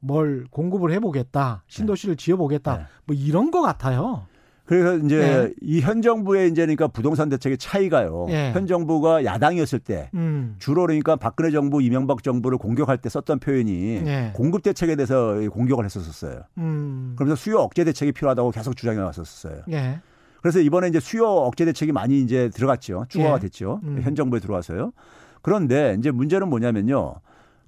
[0.00, 1.62] 뭘 공급을 해 보겠다.
[1.68, 2.80] 신도시를 지어 보겠다.
[2.80, 2.86] 예.
[3.04, 4.26] 뭐 이런 거 같아요.
[4.64, 5.54] 그래서 이제 네.
[5.60, 8.26] 이현 정부의 이제 그러니까 부동산 대책의 차이가요.
[8.28, 8.52] 네.
[8.52, 10.54] 현 정부가 야당이었을 때 음.
[10.58, 14.30] 주로 그러니까 박근혜 정부, 이명박 정부를 공격할 때 썼던 표현이 네.
[14.34, 16.42] 공급 대책에 대해서 공격을 했었었어요.
[16.58, 17.14] 음.
[17.16, 19.62] 그러면서 수요 억제 대책이 필요하다고 계속 주장해 왔었어요.
[19.66, 20.00] 네.
[20.40, 23.06] 그래서 이번에 이제 수요 억제 대책이 많이 이제 들어갔죠.
[23.08, 23.42] 추가가 네.
[23.42, 23.80] 됐죠.
[23.84, 24.00] 음.
[24.02, 24.92] 현 정부에 들어와서요.
[25.40, 27.16] 그런데 이제 문제는 뭐냐면요.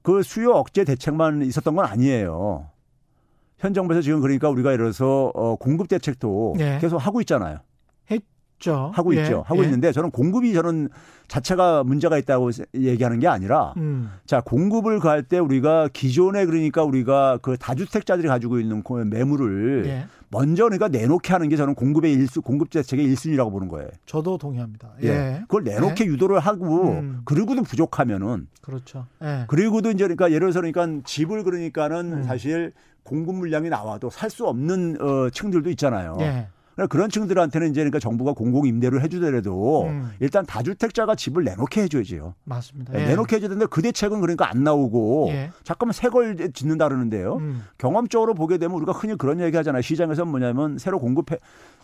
[0.03, 2.69] 그 수요 억제 대책만 있었던 건 아니에요.
[3.65, 6.79] 현 정부에서 지금 그러니까 우리가 예를 들어서 어, 공급 대책도 예.
[6.83, 7.61] 계속 하고 있잖아요.
[8.11, 8.93] 했죠.
[8.95, 9.23] 하고 예.
[9.23, 9.43] 있죠.
[9.47, 9.65] 하고 예.
[9.65, 10.91] 있는데 저는 공급이 저는
[11.29, 14.11] 자체가 문제가 있다고 얘기하는 게 아니라 음.
[14.27, 20.07] 자 공급을 갈때 우리가 기존에 그러니까 우리가 그 다주택자들이 가지고 있는 그 매물을 예.
[20.29, 23.89] 먼저 그러니까 내놓게 하는 게 저는 공급의 일수 공급 대책의 일순위라고 보는 거예요.
[24.05, 24.91] 저도 동의합니다.
[25.05, 25.09] 예.
[25.09, 25.39] 예.
[25.49, 26.09] 그걸 내놓게 예.
[26.09, 27.23] 유도를 하고 음.
[27.25, 29.07] 그리고도 부족하면은 그렇죠.
[29.23, 29.47] 예.
[29.49, 32.23] 그리고도 이제 그러니까 예를 들어서 그러니까 집을 그러니까는 음.
[32.25, 32.75] 사실
[33.05, 36.17] 공급 물량이 나와도 살 수 없는 어, 층들도 있잖아요.
[36.21, 36.49] 예.
[36.75, 40.11] 그러니까 그런 층들한테는 이제 그러니까 정부가 공공 임대를 해주더라도 음.
[40.19, 42.35] 일단 다주택자가 집을 내놓게 해줘야지요.
[42.43, 42.99] 맞습니다.
[43.01, 43.07] 예.
[43.07, 45.51] 내놓게 해줘야 되는데 그 대책은 그러니까 안 나오고 예.
[45.63, 47.37] 잠깐만 새걸 짓는다 그러는데요.
[47.37, 47.63] 음.
[47.79, 49.83] 경험적으로 보게 되면 우리가 흔히 그런 얘기 하잖아요.
[49.83, 51.37] 시장에서 뭐냐면 새로 공급해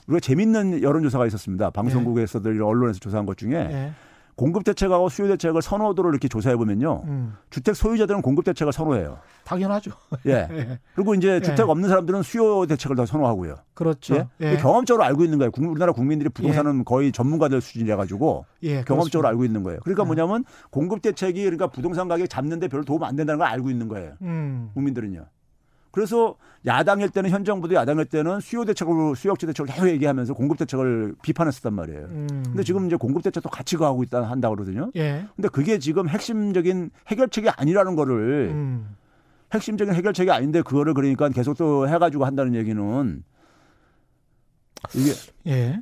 [0.09, 1.71] 우리가 재밌는 여론조사가 있었습니다.
[1.71, 2.61] 방송국에서들 예.
[2.61, 3.93] 언론에서 조사한 것 중에 예.
[4.41, 7.03] 공급 대책하고 수요 대책을 선호도를 이렇게 조사해 보면요.
[7.05, 7.37] 음.
[7.51, 9.19] 주택 소유자들은 공급 대책을 선호해요.
[9.45, 9.91] 당연하죠.
[10.25, 10.49] 예.
[10.51, 10.79] 예.
[10.95, 11.41] 그리고 이제 예.
[11.43, 13.57] 주택 없는 사람들은 수요 대책을 더 선호하고요.
[13.75, 14.15] 그렇죠.
[14.15, 14.27] 예?
[14.41, 14.57] 예.
[14.57, 15.51] 경험적으로 알고 있는 거예요.
[15.59, 16.83] 우리나라 국민들이 부동산은 예.
[16.85, 19.81] 거의 전문가들 수준이라 가지고 예, 경험적으로 알고 있는 거예요.
[19.83, 20.07] 그러니까 예.
[20.07, 24.15] 뭐냐면 공급 대책이 그러니까 부동산 가격 잡는데 별로 도움 안 된다는 걸 알고 있는 거예요.
[24.23, 24.71] 음.
[24.73, 25.27] 국민들은요.
[25.91, 30.59] 그래서 야당일 때는 현 정부도 야당일 때는 수요 대책으로 수요 억제 대책을 계속 얘기하면서 공급
[30.59, 32.01] 대책을 비판했었단 말이에요.
[32.03, 32.43] 음.
[32.45, 34.91] 근데 지금 이제 공급 대책도 같이 가고 있다 한다 그러거든요.
[34.97, 35.25] 예.
[35.37, 38.97] 근데 그게 지금 핵심적인 해결책이 아니라는 거를 음.
[39.53, 43.25] 핵심적인 해결책이 아닌데 그거를 그러니까 계속 또 해가지고 한다는 얘기는
[44.95, 45.13] 이게
[45.47, 45.81] 예.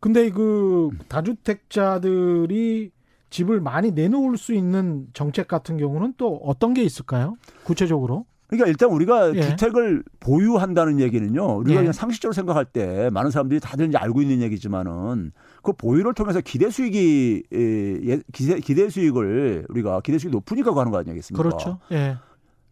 [0.00, 2.92] 근데 그 다주택자들이
[3.28, 7.36] 집을 많이 내놓을 수 있는 정책 같은 경우는 또 어떤 게 있을까요?
[7.64, 8.24] 구체적으로?
[8.50, 9.42] 그러니까 일단 우리가 예.
[9.42, 11.58] 주택을 보유한다는 얘기는요.
[11.58, 11.76] 우리가 예.
[11.78, 15.30] 그냥 상식적으로 생각할 때 많은 사람들이 다들 이제 알고 있는 얘기지만은
[15.62, 20.98] 그 보유를 통해서 기대 수익이 예, 기대, 기대 수익을 우리가 기대 수익이 높으니까 가는 거
[20.98, 21.42] 아니겠습니까?
[21.42, 21.78] 그렇죠.
[21.92, 22.16] 예.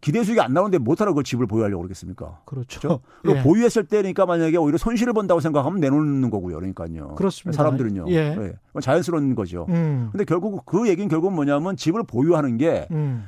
[0.00, 2.40] 기대 수익이 안 나오는데 못하러 그 집을 보유하려고 그러겠습니까?
[2.44, 2.80] 그렇죠.
[2.80, 3.00] 그렇죠?
[3.22, 3.42] 그리고 예.
[3.42, 6.56] 보유했을 때니까 만약에 오히려 손실을 본다고 생각하면 내놓는 거고요.
[6.56, 7.14] 그러니까요.
[7.14, 7.56] 그렇습니다.
[7.56, 8.06] 사람들은요.
[8.08, 8.36] 예.
[8.38, 8.80] 예.
[8.80, 9.66] 자연스러운 거죠.
[9.68, 10.08] 음.
[10.12, 13.26] 근데 결국 그 얘기는 결국은 뭐냐면 집을 보유하는 게 음.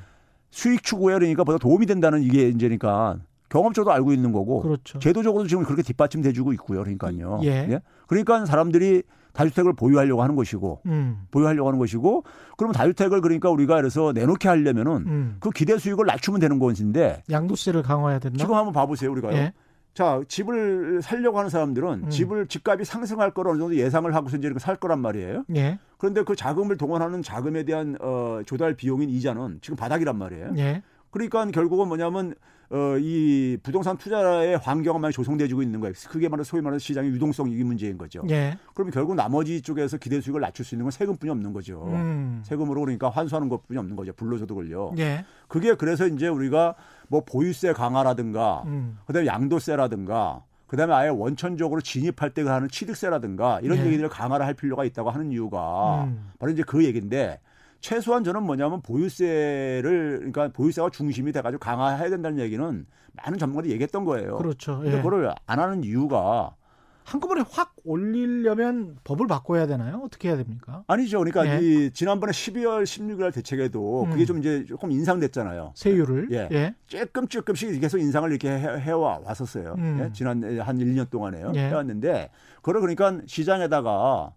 [0.50, 4.98] 수익 추구에 그러니까 보다 도움이 된다는 이게 이제니까 경험적으로 알고 있는 거고 그렇죠.
[4.98, 6.80] 제도적으로도 지금 그렇게 뒷받침돼 주고 있고요.
[6.80, 7.40] 그러니까요.
[7.44, 7.80] 예.
[8.06, 11.22] 그러니까 사람들이 다주택을 보유하려고 하는 것이고 음.
[11.30, 12.24] 보유하려고 하는 것이고
[12.56, 15.36] 그러면 다주택을 그러니까 우리가 그래서 내놓게 하려면은 음.
[15.40, 18.38] 그 기대 수익을 낮추면 되는 것인데 양도세를 강화해야 된다.
[18.38, 19.10] 지금 한번 봐 보세요.
[19.12, 19.36] 우리가요.
[19.36, 19.52] 예.
[19.94, 22.10] 자 집을 살려고 하는 사람들은 음.
[22.10, 25.44] 집을 집값이 상승할 거를 어느 정도 예상을 하고서 이제 이렇게 살 거란 말이에요.
[25.56, 25.78] 예.
[25.98, 30.54] 그런데 그 자금을 동원하는 자금에 대한 어, 조달 비용인 이자는 지금 바닥이란 말이에요.
[30.58, 30.82] 예.
[31.10, 32.34] 그러니까 결국은 뭐냐면
[32.70, 35.92] 어, 이 부동산 투자의 환경은 많이 조성돼지고 있는 거예요.
[36.08, 38.22] 크게 말해서 소위 말해서 시장의 유동성 이 문제인 거죠.
[38.30, 38.56] 예.
[38.74, 41.84] 그러면 결국 나머지 쪽에서 기대 수익을 낮출 수 있는 건 세금뿐이 없는 거죠.
[41.88, 42.42] 음.
[42.44, 44.12] 세금으로 그러니까 환수하는 것뿐이 없는 거죠.
[44.12, 44.94] 불로소득을요.
[44.98, 45.24] 예.
[45.48, 46.76] 그게 그래서 이제 우리가
[47.08, 48.98] 뭐 보유세 강화라든가 음.
[49.04, 53.86] 그다음에 양도세라든가 그다음에 아예 원천적으로 진입할 때 하는 취득세라든가 이런 예.
[53.86, 56.30] 얘기들을 강화를 할 필요가 있다고 하는 이유가 음.
[56.38, 57.40] 바로 이제 그 얘기인데
[57.80, 64.36] 최소한 저는 뭐냐면 보유세를 그러니까 보유세가 중심이 돼가지고 강화해야 된다는 얘기는 많은 전문가들이 얘기했던 거예요.
[64.36, 64.78] 그렇죠.
[64.78, 64.96] 근데 예.
[64.98, 66.54] 그거를 안 하는 이유가
[67.04, 70.00] 한꺼번에 확 올리려면 법을 바꿔야 되나요?
[70.04, 70.84] 어떻게 해야 됩니까?
[70.86, 71.18] 아니죠.
[71.18, 71.60] 그러니까 예.
[71.60, 74.10] 이 지난번에 12월 16일 대책에도 음.
[74.10, 75.72] 그게 좀 이제 조금 인상됐잖아요.
[75.74, 76.48] 세율을 예.
[76.52, 76.74] 예.
[76.86, 79.74] 조금 조금씩 계속 인상을 이렇게 해, 해와 왔었어요.
[79.78, 80.00] 음.
[80.04, 80.12] 예?
[80.12, 81.52] 지난 한 1, 2년 동안에요.
[81.56, 81.68] 예.
[81.68, 84.32] 해왔는데 그걸 그러니까 시장에다가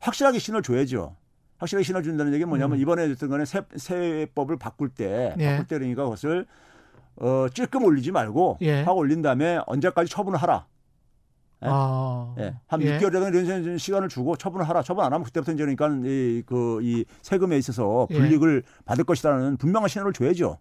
[0.00, 1.16] 확실하게 신을 줘야죠.
[1.60, 2.82] 확실하게 신을 준다는 얘기는 뭐냐면 음.
[2.82, 5.50] 이번에 간에 세, 세법을 바꿀 때 예.
[5.50, 6.46] 바꿀 때 그러니까 그것을
[7.16, 8.82] 어, 찔끔 올리지 말고 예.
[8.82, 10.66] 확 올린 다음에 언제까지 처분을 하라.
[11.62, 11.68] 예?
[11.70, 12.34] 아.
[12.38, 12.54] 예.
[12.66, 12.98] 한 예.
[12.98, 14.82] 6개월이라든가 이런 시간을 주고 처분을 하라.
[14.82, 18.14] 처분 안 하면 그때부터 이제 그러니까 이, 그, 이 세금에 있어서 예.
[18.16, 20.58] 불이익을 받을 것이라는 분명한 신호를 줘야죠.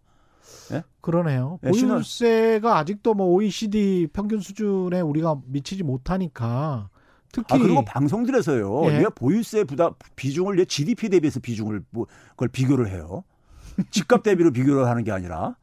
[1.02, 1.60] 그러네요.
[1.64, 6.90] 예, 보유세가 아직도 뭐 OECD 평균 수준에 우리가 미치지 못하니까
[7.32, 8.86] 특히 아, 그리고 방송들에서요.
[8.86, 8.98] 예.
[9.00, 13.24] 왜 보유세 부담 비중을 왜 GDP 대비해서 비중을 뭐 그걸 비교를 해요.
[13.92, 15.56] 집값 대비로 비교를 하는 게 아니라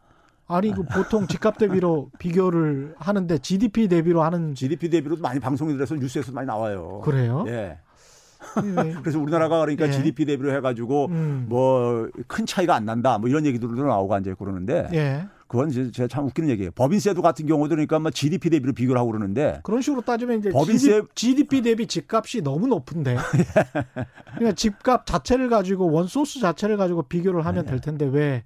[0.48, 6.32] 아니 그 보통 집값 대비로 비교를 하는데 GDP 대비로 하는 GDP 대비로도 많이 방송들에서 뉴스에서
[6.32, 7.00] 많이 나와요.
[7.04, 7.44] 그래요?
[7.48, 7.52] 예.
[7.52, 8.94] 예.
[9.02, 9.92] 그래서 우리나라가 그러니까 예.
[9.92, 11.46] GDP 대비로 해가지고 음.
[11.48, 13.18] 뭐큰 차이가 안 난다.
[13.18, 15.26] 뭐 이런 얘기들도 나오고 있고 그러는데 예.
[15.48, 16.70] 그건 제가 참 웃기는 얘기예요.
[16.72, 21.06] 법인세도 같은 경우도 그러니까 뭐 GDP 대비로 비교를 하고 그러는데 그런 식으로 따지면 이제 법인세-
[21.14, 23.16] GDP 대비 집값이 너무 높은데.
[24.34, 28.44] 그러니까 집값 자체를 가지고 원소스 자체를 가지고 비교를 하면 될 텐데 왜?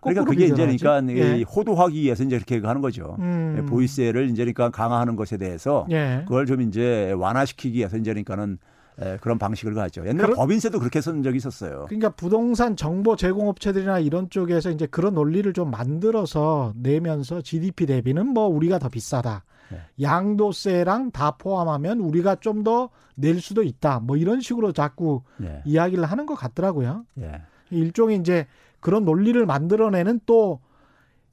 [0.00, 1.00] 그러니까 그게 이제 그러니까?
[1.00, 3.16] 이 호도하기 위해서 이제 이렇게 하는 거죠.
[3.18, 3.56] 음.
[3.58, 6.22] 예, 보이스를 이제 그러니까 강화하는 것에 대해서 예.
[6.28, 8.58] 그걸 좀 이제 완화시키기 위해서 이제 그러니까는
[9.00, 10.02] 에, 그런 방식을 가죠.
[10.06, 11.84] 옛날에 그럼- 법인세도 그렇게 쓴 적이 있었어요.
[11.88, 18.46] 그러니까 부동산 정보 제공업체들이나 이런 쪽에서 이제 그런 논리를 좀 만들어서 내면서 GDP 대비는 뭐
[18.46, 19.44] 우리가 더 비싸다.
[19.70, 19.78] 네.
[20.00, 24.00] 양도세랑 다 포함하면 우리가 좀 더 낼 수도 있다.
[24.00, 25.62] 뭐 이런 식으로 자꾸 예.
[25.64, 27.06] 이야기를 하는 것 같더라고요.
[27.20, 27.40] 예.
[27.70, 28.46] 일종의 이제
[28.80, 30.60] 그런 논리를 만들어내는 또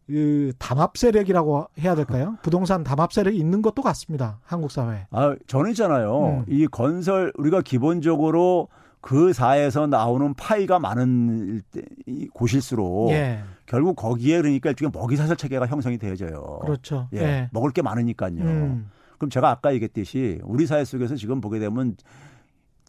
[0.07, 2.37] 그 담합 세력이라고 해야 될까요?
[2.41, 4.39] 부동산 담합 세력이 있는 것도 같습니다.
[4.43, 5.07] 한국 사회.
[5.11, 6.27] 아, 저는 있잖아요.
[6.39, 6.45] 음.
[6.47, 8.67] 이 건설 우리가 기본적으로
[8.99, 11.61] 그 사에서 나오는 파이가 많은
[12.33, 13.41] 곳일수록 예.
[13.65, 16.59] 결국 거기에 그러니까 일종의 먹이 사슬 체계가 형성이 되어져요.
[16.61, 17.07] 그렇죠.
[17.13, 17.17] 예.
[17.19, 17.49] 예.
[17.51, 18.41] 먹을 게 많으니까요.
[18.41, 18.89] 음.
[19.17, 21.95] 그럼 제가 아까 얘기했듯이 우리 사회 속에서 지금 보게 되면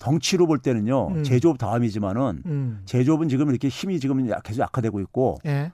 [0.00, 1.09] 덩치로 볼 때는요.
[1.09, 1.22] 음.
[1.24, 2.83] 제조업 다음이지만은 음.
[2.85, 5.70] 제조업은 지금 이렇게 힘이 지금 약- 계속 약화되고 있고 예.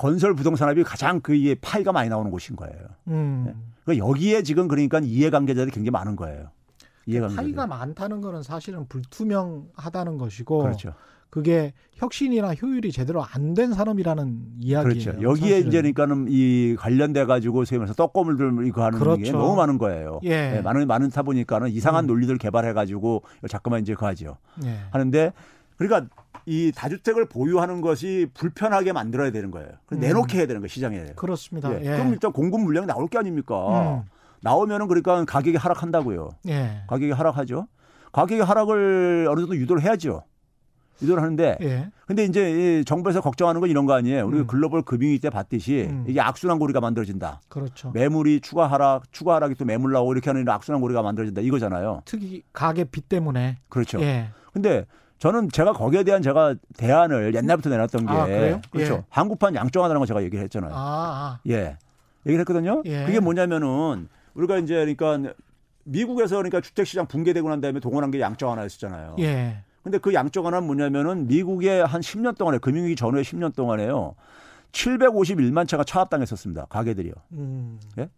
[0.00, 2.74] 건설 부동산업이 가장 그 이에 파이가 많이 나오는 곳인 거예요.
[3.08, 3.52] 음.
[3.84, 6.48] 그러니까 여기에 지금 그러니까 이해관계자들이 굉장히 많은 거예요.
[7.04, 7.42] 이해관계자.
[7.42, 10.94] 파이가 많다는 거는 사실은 불투명하다는 것이고 그렇죠.
[11.28, 14.82] 그게 혁신이나 효율이 제대로 안 된 산업이라는 이야기예요.
[15.04, 15.22] 그렇죠.
[15.22, 15.68] 여기에 사실은.
[15.68, 19.32] 이제 그러니까는 이 관련돼 가지고 말해서 떡고물들 이거 하는 게 그렇죠.
[19.32, 20.20] 너무 많은 거예요.
[20.22, 20.52] 예.
[20.52, 22.06] 네, 많은 많다 보니까는 이상한 음.
[22.06, 24.38] 논리들 개발해 가지고 자꾸만 이제 그 하죠.
[24.64, 24.78] 예.
[24.92, 25.34] 하는데
[25.76, 26.08] 그러니까
[26.50, 29.68] 이 다주택을 보유하는 것이 불편하게 만들어야 되는 거예요.
[29.92, 30.00] 음.
[30.00, 31.04] 내놓게 해야 되는 거예요, 시장에.
[31.14, 31.72] 그렇습니다.
[31.72, 31.78] 예.
[31.84, 31.90] 예.
[31.92, 34.00] 그럼 일단 공급 물량이 나올 게 아닙니까?
[34.02, 34.10] 음.
[34.40, 36.30] 나오면은 그러니까 가격이 하락한다고요.
[36.48, 36.82] 예.
[36.88, 37.68] 가격이 하락하죠.
[38.10, 40.24] 가격의 하락을 어느 정도 유도를 해야죠.
[41.00, 41.88] 유도를 하는데 예.
[42.06, 44.26] 근데 이제 정부에서 걱정하는 건 이런 거 아니에요.
[44.26, 44.46] 우리 음.
[44.48, 46.04] 글로벌 금융위 때 봤듯이 음.
[46.08, 47.42] 이게 악순환 고리가 만들어진다.
[47.48, 47.92] 그렇죠.
[47.92, 51.42] 매물이 추가 하락, 추가 하락이 또 매물 나오고 이렇게 하는 악순환 고리가 만들어진다.
[51.42, 52.02] 이거잖아요.
[52.06, 53.58] 특히 가계 빚 때문에.
[53.68, 54.00] 그렇죠.
[54.00, 54.30] 예.
[54.52, 54.84] 근데
[55.20, 58.24] 저는 제가 거기에 대한 제가 대안을 옛날부터 내놨던 게 아,
[58.70, 58.94] 그렇죠.
[58.94, 59.04] 예.
[59.10, 60.72] 한국판 양정화라는 거 제가 얘기를 했잖아요.
[60.72, 61.40] 아, 아.
[61.46, 61.76] 예.
[62.26, 62.82] 얘기를 했거든요.
[62.86, 63.04] 예.
[63.04, 65.34] 그게 뭐냐면은 우리가 이제 그러니까
[65.84, 69.16] 미국에서 그러니까 주택 시장 붕괴되고 난 다음에 동원한 게 양정화였었잖아요.
[69.18, 69.58] 예.
[69.82, 74.14] 근데 그 양적완화는 뭐냐면은 미국의 한 10년 동안에 금융위기 전후에 10년 동안에요.
[74.72, 76.64] 751만 채가 차압당했었습니다.
[76.70, 77.12] 가게들이요.
[77.32, 77.78] 음.
[77.98, 78.08] 예?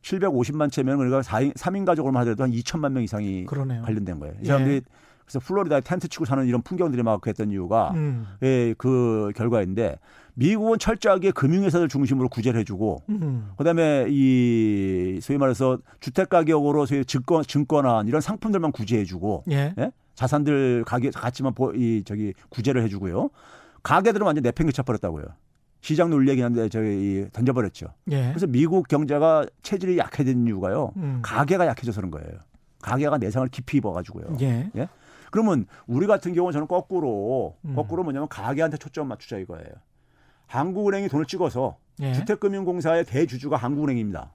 [0.00, 3.82] 750만 채면 그러니까 4인, 3인 가족으로만 하더라도 한 2천만 명 이상이 그러네요.
[3.82, 4.34] 관련된 거예요.
[4.40, 4.80] 이 사람들이 예.
[5.26, 8.26] 그래서 플로리다에 텐트 치고 사는 이런 풍경들이 막 했던 이유가 음.
[8.42, 9.98] 예, 그 결과인데
[10.34, 13.50] 미국은 철저하게 금융회사들 중심으로 구제를 해주고 음.
[13.56, 19.74] 그다음에 이 소위 말해서 주택 가격으로 소위 증권 증권한 이런 상품들만 구제해주고 예?
[19.78, 19.90] 예?
[20.14, 23.28] 자산들 가격 같지만 이 저기 구제를 해주고요.
[23.82, 25.24] 가게들은 완전 내팽개쳐 버렸다고요.
[25.80, 27.86] 시장 논리이긴 한데 저희 던져버렸죠.
[28.10, 28.28] 예.
[28.28, 30.92] 그래서 미국 경제가 체질이 약해진 이유가요.
[30.96, 31.20] 음.
[31.22, 32.38] 가게가 약해져서 그런 거예요.
[32.82, 34.36] 가게가 내상을 깊이 입어가지고요.
[34.40, 34.70] 예.
[34.76, 34.88] 예?
[35.30, 37.74] 그러면 우리 같은 경우는 저는 거꾸로 음.
[37.74, 39.70] 거꾸로 뭐냐면 가게한테 초점 맞추자 이거예요.
[40.46, 42.12] 한국은행이 돈을 찍어서 예.
[42.12, 44.32] 주택금융공사의 대주주가 한국은행입니다.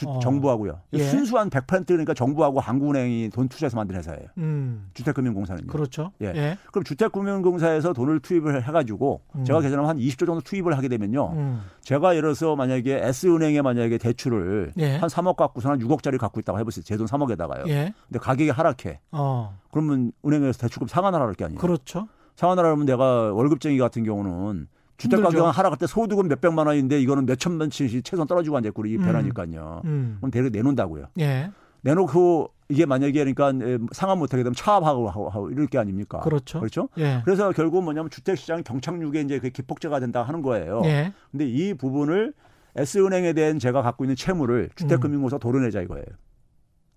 [0.00, 0.18] 주, 어.
[0.18, 0.80] 정부하고요.
[0.94, 1.04] 예.
[1.04, 4.28] 순수한 100% 그러니까 정부하고 한국은행이 돈 투자해서 만든 회사예요.
[4.38, 4.88] 음.
[4.94, 5.66] 주택금융공사는요.
[5.66, 6.12] 그렇죠.
[6.22, 6.32] 예.
[6.34, 6.58] 예.
[6.72, 9.44] 그럼 주택금융공사에서 돈을 투입을 해가지고 음.
[9.44, 11.32] 제가 계산하면 한 20조 정도 투입을 하게 되면요.
[11.34, 11.60] 음.
[11.82, 14.96] 제가 예를 들어서 만약에 S은행에 만약에 대출을 예.
[14.96, 16.82] 한 3억 갖고서 한 6억짜리 갖고 있다고 해보세요.
[16.82, 17.68] 제 돈 3억에다가요.
[17.68, 17.92] 예.
[18.08, 19.00] 근데 가격이 하락해.
[19.12, 19.58] 어.
[19.70, 21.60] 그러면 은행에서 대출금 상환하라 할게 아니에요.
[21.60, 22.08] 그렇죠.
[22.36, 24.66] 상환하라면 내가 월급쟁이 같은 경우는
[25.00, 28.68] 주택 가격은 하락할 때 소득은 몇 백만 원인데 이거는 몇 천만 원씩 최소한 떨어지고 앉아
[28.68, 29.02] 있고 이 음.
[29.02, 29.82] 변하니까요.
[29.84, 30.16] 음.
[30.20, 31.06] 그럼 대략 내놓는다고요.
[31.20, 31.50] 예.
[31.82, 33.52] 내놓고 이게 만약에 그러니까
[33.92, 36.20] 상환 못하게 되면 차압하고 하고 이럴 게 아닙니까?
[36.20, 36.60] 그렇죠.
[36.60, 36.88] 그렇죠.
[36.98, 37.22] 예.
[37.24, 40.82] 그래서 결국 뭐냐면 주택 시장 경착륙에 이제 그 기폭제가 된다 하는 거예요.
[40.84, 41.12] 예.
[41.30, 42.34] 근데 이 부분을
[42.76, 45.40] S은행에 대한 제가 갖고 있는 채무를 주택금융공사 음.
[45.40, 46.04] 도려내자 이거예요.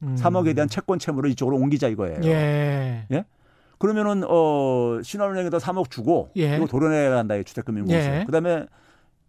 [0.04, 0.16] 음.
[0.16, 2.20] 3억에 대한 채권 채무를 이쪽으로 옮기자 이거예요.
[2.26, 3.08] 예.
[3.12, 3.26] 예?
[3.84, 6.56] 그러면은 어 신한은행에다 3억 주고 예.
[6.56, 8.22] 이거 도려내야 한다 이 주택금융공사.
[8.22, 8.24] 예.
[8.24, 8.66] 그다음에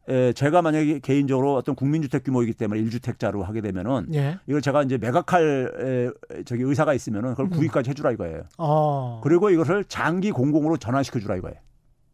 [0.09, 4.39] 에, 제가 만약에 개인적으로 어떤 국민주택 규모이기 때문에 1주택자로 하게 되면은 예.
[4.47, 7.51] 이걸 제가 이제 매각할 에, 저기 의사가 있으면은 그걸 음.
[7.51, 8.43] 구입까지 해주라 이거예요.
[8.59, 9.21] 어.
[9.25, 11.57] 그리고 이것을 장기 공공으로 전환시켜주라 이거예요.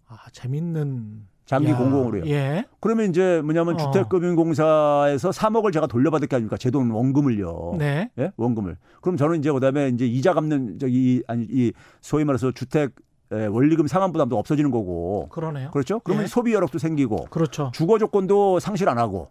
[0.07, 2.27] 아 재밌는 장기 야, 공공으로요.
[2.27, 2.65] 예.
[2.79, 3.77] 그러면 이제 뭐냐면 어.
[3.77, 6.57] 주택금융공사에서 3억을 제가 돌려받을 게 아닙니까?
[6.57, 7.75] 제 돈 원금을요.
[7.77, 8.09] 네.
[8.21, 8.31] 예?
[8.37, 8.77] 원금을.
[9.01, 12.93] 그럼 저는 이제 그다음에 이제 이자 갚는 저기 아니 이 소위 말해서 주택
[13.31, 15.29] 원리금 상환 부담도 없어지는 거고.
[15.31, 15.73] 그러네요.
[15.73, 15.99] 그렇죠?
[16.05, 16.27] 그러면 예.
[16.29, 17.25] 소비 여력도 생기고.
[17.31, 17.73] 그렇죠.
[17.75, 19.31] 주거 조건도 상실 안 하고.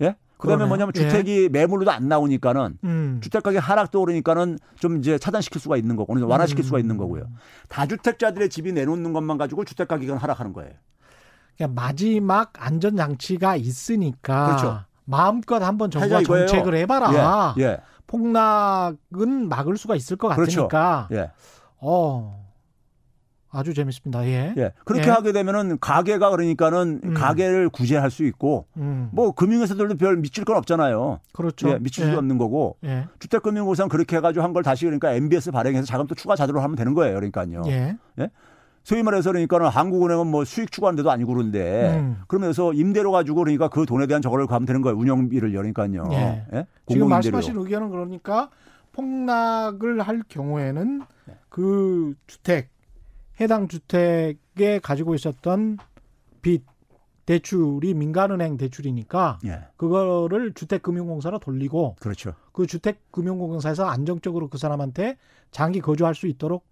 [0.00, 0.16] 예?
[0.38, 0.68] 그다음에 그러네요.
[0.68, 1.48] 뭐냐면 주택이 예.
[1.50, 3.20] 매물로도 안 나오니까는 음.
[3.22, 6.66] 주택 가격 하락도 오르니까는 좀 이제 차단시킬 수가 있는 거고 완화시킬 음.
[6.66, 7.24] 수가 있는 거고요.
[7.68, 10.72] 다주택자들의 집이 내놓는 것만 가지고 주택 가격은 하락하는 거예요.
[11.58, 14.80] 그러니까 마지막 안전 장치가 있으니까 그렇죠.
[15.04, 17.54] 마음껏 한번 정부가 정책을 해봐라.
[17.58, 17.78] 예, 예.
[18.06, 20.68] 폭락은 막을 수가 있을 것 그렇죠.
[20.68, 21.08] 같으니까.
[21.12, 21.30] 예.
[21.80, 22.46] 어.
[23.50, 24.26] 아주 재밌습니다.
[24.26, 24.52] 예.
[24.58, 24.72] 예.
[24.84, 25.10] 그렇게 예.
[25.10, 27.14] 하게 되면은 가게가 그러니까는 음.
[27.14, 29.08] 가게를 구제할 수 있고 음.
[29.10, 31.20] 뭐 금융회사들도 별 미칠 건 없잖아요.
[31.32, 31.70] 그렇죠.
[31.70, 32.14] 예, 미칠 수 예.
[32.14, 33.06] 없는 거고 예.
[33.18, 36.92] 주택금융공사는 그렇게 해가지고 한 걸 다시 그러니까 MBS 발행해서 자금 또 추가 자료로 하면 되는
[36.92, 37.14] 거예요.
[37.14, 37.62] 그러니까요.
[37.68, 37.96] 예.
[38.88, 38.94] 예?
[38.94, 42.22] 소위 말해서 그러니까는 한국은행은 뭐 수익 추구하는 데도 아니고 그런데 음.
[42.26, 44.96] 그러면서 임대료 가지고 그러니까 그 돈에 대한 저거를 가면 되는 거예요.
[44.96, 46.08] 운영비를 열니까요.
[46.12, 46.46] 예.
[46.54, 46.66] 예?
[46.86, 48.50] 지금 말씀하신 의견은 그러니까
[48.92, 51.34] 폭락을 할 경우에는 네.
[51.50, 52.70] 그 주택
[53.40, 55.76] 해당 주택에 가지고 있었던
[56.42, 56.64] 빚
[57.26, 59.60] 대출이 민간은행 대출이니까 예.
[59.76, 62.32] 그거를 주택금융공사로 돌리고 그렇죠.
[62.52, 65.18] 그 주택금융공사에서 안정적으로 그 사람한테
[65.50, 66.64] 장기 거주할 수 있도록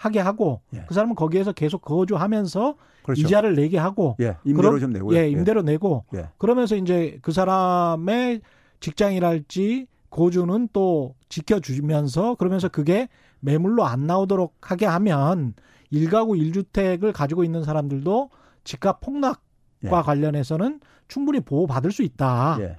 [0.00, 0.82] 하게 하고 예.
[0.88, 3.20] 그 사람은 거기에서 계속 거주하면서 그렇죠.
[3.20, 4.38] 이자를 내게 하고 예.
[4.44, 5.64] 임대로 그럼, 좀 내고 예, 임대로 예.
[5.64, 6.30] 내고 예.
[6.38, 8.40] 그러면서 이제 그 사람의
[8.80, 13.10] 직장이랄지 거주는 또 지켜주면서 그러면서 그게
[13.40, 15.52] 매물로 안 나오도록 하게 하면
[15.90, 18.30] 일가구 일주택을 가지고 있는 사람들도
[18.64, 19.38] 집값 폭락과
[19.84, 19.88] 예.
[19.90, 22.56] 관련해서는 충분히 보호받을 수 있다.
[22.60, 22.78] 예.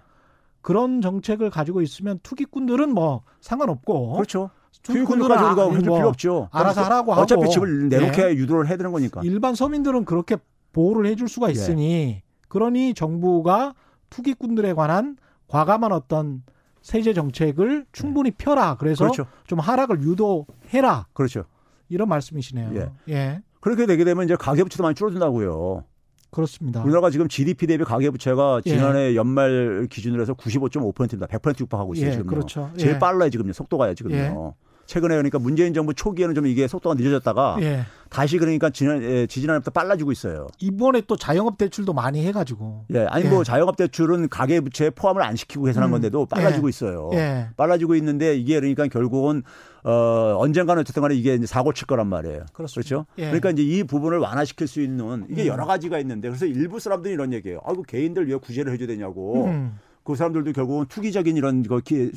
[0.62, 4.50] 그런 정책을 가지고 있으면 투기꾼들은 뭐 상관없고 그렇죠.
[4.84, 6.50] 투기꾼들까지 우리가 해줄 뭐 필요 없죠.
[6.52, 8.36] 알아서 하라고 하고 어차피 집을 내놓게 예.
[8.36, 9.22] 유도를 해야 되는 거니까.
[9.24, 10.38] 일반 서민들은 그렇게
[10.74, 11.52] 보호를 해줄 수가 예.
[11.52, 12.24] 있으니 예.
[12.48, 13.76] 그러니 정부가
[14.10, 16.44] 투기꾼들에 관한 과감한 어떤
[16.82, 18.76] 세제 정책을 충분히 펴라.
[18.78, 19.26] 그래서 그렇죠.
[19.46, 21.08] 좀 하락을 유도해라.
[21.14, 21.46] 그렇죠.
[21.90, 22.72] 이런 말씀이시네요.
[22.76, 22.92] 예.
[23.10, 23.42] 예.
[23.60, 25.84] 그렇게 되게 되면 이제 가계부채도 많이 줄어든다고요.
[26.32, 26.82] 그렇습니다.
[26.82, 28.70] 우리나라가 지금 GDP 대비 가계부채가 예.
[28.70, 31.28] 지난해 연말 기준으로 해서 95.5%입니다.
[31.28, 32.28] 100% 육박하고 있어요, 예, 지금.
[32.28, 32.72] 그렇죠.
[32.78, 33.00] 제일 예.
[33.00, 33.54] 빨라요, 지금요.
[33.54, 34.56] 속도가요, 지금요.
[34.92, 34.94] 예.
[34.94, 37.86] 최근에 그러니까 문재인 정부 초기에는 좀 이게 속도가 늦어졌다가 예.
[38.10, 40.48] 다시 그러니까 지난 예, 지지난해부터 빨라지고 있어요.
[40.60, 42.86] 이번에 또 자영업 대출도 많이 해가지고.
[42.94, 43.36] 예, 아니 뭐 예.
[43.36, 45.92] 뭐 자영업 대출은 가계 부채에 포함을 안 시키고 계산한 음.
[45.94, 46.70] 건데도 빨라지고 예.
[46.70, 47.10] 있어요.
[47.14, 47.48] 예.
[47.56, 49.44] 빨라지고 있는데 이게 그러니까 결국은
[49.84, 52.46] 어 언젠가는 어쨌든 간에 이게 사고 칠 거란 말이에요.
[52.52, 52.82] 그렇습니다.
[52.82, 53.26] 그렇죠 예.
[53.26, 55.48] 그러니까 이제 이 부분을 완화시킬 수 있는 이게 음.
[55.48, 57.62] 여러 가지가 있는데 그래서 일부 사람들이 이런 얘기예요.
[57.64, 59.46] 아이고 개인들 왜 구제를 해줘야 되냐고.
[59.46, 59.80] 음.
[60.04, 62.12] 그 사람들도 결국은 투기적인 이런 거 기,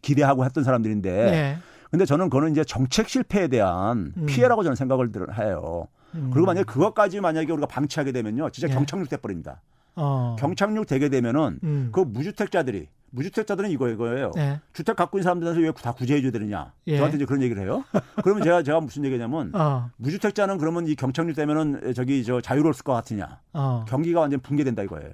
[0.00, 1.58] 기대하고 했던 사람들인데.
[1.86, 1.90] 네.
[1.90, 4.26] 근데 저는 그거는 이제 정책 실패에 대한 음.
[4.26, 5.88] 피해라고 저는 생각을 해요.
[6.14, 6.30] 음.
[6.32, 8.50] 그리고 만약에 그것까지 만약에 우리가 방치하게 되면요.
[8.50, 8.74] 진짜 네.
[8.74, 9.60] 경착륙 돼버립니다.
[9.96, 10.36] 어.
[10.38, 11.88] 경착륙 되게 되면은 음.
[11.92, 14.32] 그 무주택자들이 무주택자들은 이거 이거예요.
[14.34, 14.60] 네.
[14.74, 16.72] 주택 갖고 있는 사람들한테 왜 다 구제해 줘야 되느냐.
[16.88, 16.98] 예.
[16.98, 17.84] 저한테 이제 그런 얘기를 해요.
[18.22, 19.90] 그러면 제가 제가 무슨 얘기냐면 어.
[19.96, 23.40] 무주택자는 그러면 이 경착륙 되면은 저기 저 자유로울 것 같으냐.
[23.54, 23.84] 어.
[23.88, 25.10] 경기가 완전 붕괴된다 이거예요.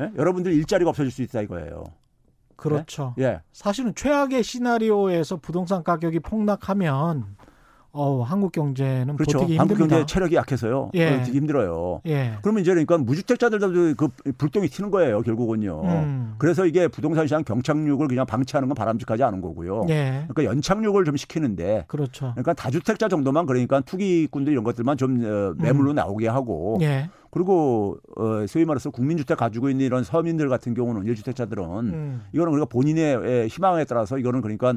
[0.00, 0.10] 예?
[0.16, 1.84] 여러분들 일자리가 없어질 수 있다 이거예요.
[2.56, 3.14] 그렇죠.
[3.18, 3.22] 예?
[3.22, 3.40] 예.
[3.52, 7.36] 사실은 최악의 시나리오에서 부동산 가격이 폭락하면
[7.98, 9.38] 어, 한국 경제는 그렇죠.
[9.38, 10.90] 버티기 한국 경제 체력이 약해서요.
[10.94, 11.22] 예.
[11.22, 12.02] 힘들어요.
[12.04, 12.34] 예.
[12.42, 15.82] 그러면 이제 그러니까 무주택자들도 그 불똥이 튀는 거예요, 결국은요.
[15.82, 16.34] 음.
[16.36, 19.86] 그래서 이게 부동산 시장 경착륙을 그냥 방치하는 건 바람직하지 않은 거고요.
[19.88, 20.26] 예.
[20.28, 22.32] 그러니까 연착륙을 좀 시키는데 그렇죠.
[22.32, 25.94] 그러니까 다주택자 정도만 그러니까 투기꾼들 이런 것들만 좀 어, 매물로 음.
[25.94, 27.08] 나오게 하고 예.
[27.36, 32.24] 그리고 어 소위 말해서 국민주택 가지고 있는 이런 서민들 같은 경우는 일주택자들은 음.
[32.32, 34.72] 이거는 우리가 본인의 희망에 따라서 이거는 그러니까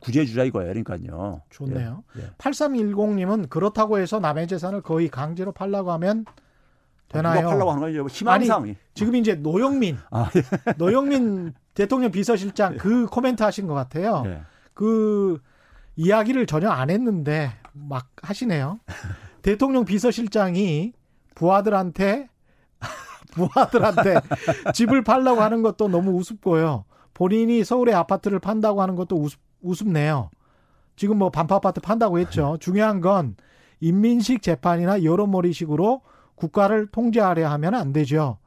[0.00, 0.72] 구제해 주자 이거예요.
[0.72, 1.42] 그러니까요.
[1.50, 2.02] 좋네요.
[2.18, 2.22] 예.
[2.22, 2.30] 예.
[2.38, 6.24] 8310님은 그렇다고 해서 남의 재산을 거의 강제로 팔라고 하면
[7.06, 7.46] 되나요?
[7.46, 8.08] 팔라고 하는 거죠.
[8.08, 8.62] 희망상.
[8.64, 10.42] 아니, 지금 이제 노영민, 아, 예.
[10.78, 14.24] 노영민 대통령 비서실장 그 코멘트 하신 것 같아요.
[14.26, 14.40] 예.
[14.74, 15.40] 그
[15.94, 18.80] 이야기를 전혀 안 했는데 막 하시네요.
[19.42, 20.94] 대통령 비서실장이
[21.34, 22.28] 부하들한테
[23.32, 24.20] 부하들한테
[24.74, 26.84] 집을 팔라고 하는 것도 너무 우습고요.
[27.14, 30.30] 본인이 서울의 아파트를 판다고 하는 것도 우습, 우습네요.
[30.96, 32.56] 지금 뭐 반파 아파트 판다고 했죠.
[32.60, 33.36] 중요한 건
[33.80, 36.02] 인민식 재판이나 여론몰이식으로
[36.34, 38.38] 국가를 통제하려 하면 안 되죠.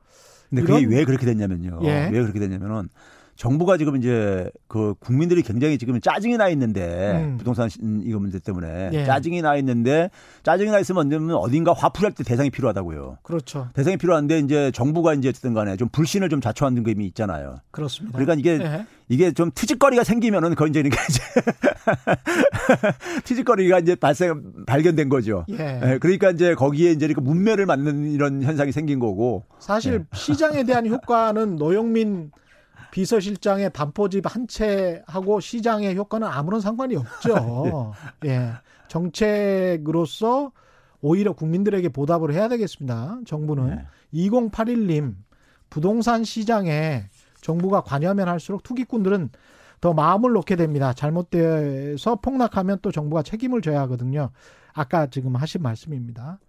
[0.49, 1.79] 근데 그게 왜 그렇게 됐냐면요.
[1.83, 2.09] 예.
[2.11, 2.89] 왜 그렇게 됐냐면은
[3.35, 7.37] 정부가 지금 이제 그 국민들이 굉장히 지금 짜증이 나 있는데 음.
[7.37, 7.69] 부동산
[8.05, 9.05] 이거 문제 때문에 예.
[9.05, 10.09] 짜증이 나 있는데
[10.43, 13.17] 짜증이 나 있으면 언제면 어딘가 화풀이할 때 대상이 필요하다고요.
[13.23, 13.67] 그렇죠.
[13.73, 17.57] 대상이 필요한데 이제 정부가 이제 어쨌든 간에 좀 불신을 좀 자초하는 gem이 있잖아요.
[17.71, 18.17] 그렇습니다.
[18.17, 18.85] 그러니까 이게 예.
[19.09, 21.21] 이게 좀 트집거리가 생기면은 그건 이제 이렇게 이제
[23.25, 25.45] 트집거리가 이제 발생 발견된 거죠.
[25.49, 25.81] 예.
[25.83, 25.97] 예.
[25.99, 29.43] 그러니까 이제 거기에 이제 그러니까 문매를 맞는 이런 현상이 생긴 거고.
[29.59, 30.05] 사실 예.
[30.13, 32.31] 시장에 대한 효과는 노영민
[32.95, 37.93] 비서실장의 반포집 한 채하고 시장의 효과는 아무런 상관이 없죠.
[38.23, 38.53] 예.
[38.87, 40.53] 정책으로서
[41.01, 43.19] 오히려 국민들에게 보답을 해야 되겠습니다.
[43.25, 43.67] 정부는.
[43.67, 43.85] 네.
[44.13, 45.15] 2081님,
[45.69, 47.09] 부동산 시장에
[47.41, 49.29] 정부가 관여하면 할수록 투기꾼들은
[49.81, 50.93] 더 마음을 놓게 됩니다.
[50.93, 54.29] 잘못돼서 폭락하면 또 정부가 책임을 져야 하거든요.
[54.71, 56.39] 아까 지금 하신 말씀입니다.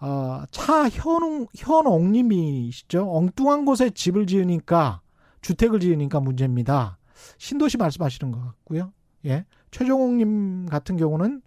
[0.00, 3.14] 어, 차현웅, 현옥님이시죠.
[3.14, 5.02] 엉뚱한 곳에 집을 지으니까
[5.44, 6.98] 주택을 지으니까 문제입니다.
[7.38, 8.92] 신도시 말씀하시는 것 같고요.
[9.26, 9.44] 예.
[9.70, 11.42] 최종욱님 같은 경우는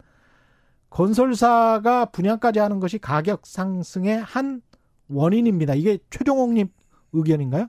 [0.90, 4.62] 건설사가 분양까지 하는 것이 가격 상승의 한
[5.08, 5.74] 원인입니다.
[5.74, 6.68] 이게 최종욱님
[7.12, 7.66] 의견인가요?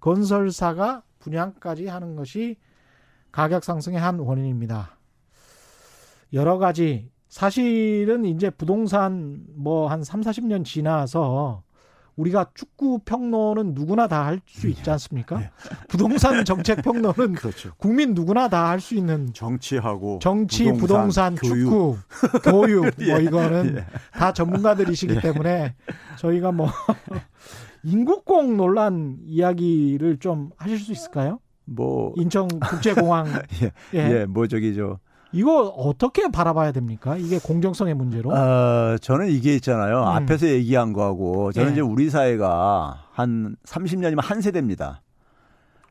[0.00, 2.56] 건설사가 분양까지 하는 것이
[3.32, 4.98] 가격 상승의 한 원인입니다.
[6.32, 11.62] 여러 가지 사실은 이제 부동산 뭐 한 3, 40년 지나서
[12.16, 14.90] 우리가 축구 평론은 누구나 다 할 수 있지 네.
[14.92, 15.38] 않습니까?
[15.38, 15.50] 네.
[15.88, 17.72] 부동산 정책 평론은 그렇죠.
[17.78, 21.70] 국민 누구나 다 할 수 있는 정치하고 정치, 부동산, 부동산 교육.
[21.70, 23.22] 축구, 교육 뭐 예.
[23.22, 23.86] 이거는 예.
[24.12, 25.20] 다 전문가들이시기 예.
[25.20, 25.74] 때문에
[26.18, 26.68] 저희가 뭐
[27.84, 31.40] 인국공 논란 이야기를 좀 하실 수 있을까요?
[31.64, 33.26] 뭐 인천 국제공항
[33.62, 34.98] 예, 예, 예, 뭐 저기 저
[35.32, 37.16] 이거 어떻게 바라봐야 됩니까?
[37.16, 38.30] 이게 공정성의 문제로?
[38.30, 40.02] 어, 저는 이게 있잖아요.
[40.02, 40.06] 음.
[40.08, 41.72] 앞에서 얘기한 거하고 저는 예.
[41.72, 45.02] 이제 우리 사회가 한 30년이면 한 세대입니다.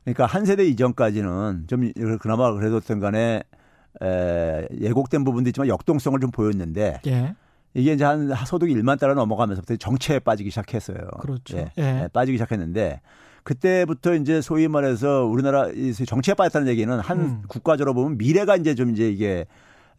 [0.03, 3.43] 그러니까 한 세대 이전까지는 좀 그나마 그래도 어떤 간에
[4.01, 7.35] 에, 예곡된 부분도 있지만 역동성을 좀 보였는데 예.
[7.73, 10.97] 이게 이제 한 소득이 1만 달러 넘어가면서부터 정체에 빠지기 시작했어요.
[11.21, 11.57] 그렇죠.
[11.57, 11.71] 예.
[11.77, 12.09] 예.
[12.11, 13.01] 빠지기 시작했는데
[13.43, 15.67] 그때부터 이제 소위 말해서 우리나라
[16.05, 17.41] 정치에 빠졌다는 얘기는 한 음.
[17.47, 19.45] 국가적으로 보면 미래가 이제 좀 이제 이게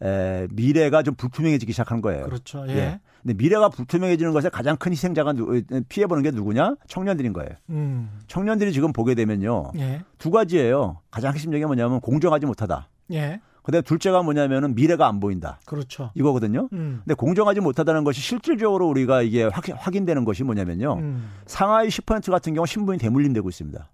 [0.01, 2.25] 에, 미래가 좀 불투명해지기 시작한 거예요.
[2.25, 2.65] 그렇죠.
[2.69, 2.75] 예.
[2.75, 2.99] 예.
[3.21, 6.75] 근데 미래가 불투명해지는 것에 가장 큰 희생자가 누, 피해 보는 게 누구냐?
[6.87, 7.51] 청년들인 거예요.
[7.69, 8.09] 음.
[8.27, 9.71] 청년들이 지금 보게 되면요.
[9.77, 10.01] 예.
[10.17, 10.97] 두 가지예요.
[11.11, 12.87] 가장 핵심적인 게 뭐냐면 공정하지 못하다.
[13.11, 13.39] 예.
[13.63, 15.59] 그다음에 둘째가 뭐냐면은 미래가 안 보인다.
[15.65, 16.11] 그렇죠.
[16.15, 16.67] 이거거든요.
[16.73, 17.01] 음.
[17.05, 20.93] 근데 공정하지 못하다는 것이 실질적으로 우리가 이게 확, 확인되는 것이 뭐냐면요.
[20.95, 21.29] 음.
[21.45, 23.89] 상하이 10% 같은 경우 신분이 대물림되고 있습니다.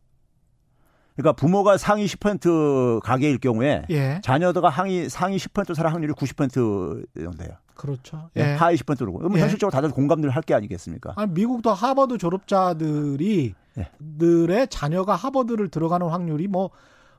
[1.16, 4.22] 그러니까 부모가 상위 10% 가계일 경우에 예.
[4.24, 7.50] 자녀가 상위 상위 10%살 확률이 90% 정도 돼요.
[7.74, 8.30] 그렇죠.
[8.38, 8.42] 예.
[8.42, 8.46] 예.
[8.54, 9.12] 하위 10%로.
[9.14, 9.42] 그러면 예.
[9.42, 11.14] 현실적으로 다들 공감들 할 게 아니겠습니까?
[11.16, 13.90] 아니, 미국도 하버드 졸업자들이 예.
[14.20, 16.70] 들의 자녀가 하버드를 들어가는 확률이 뭐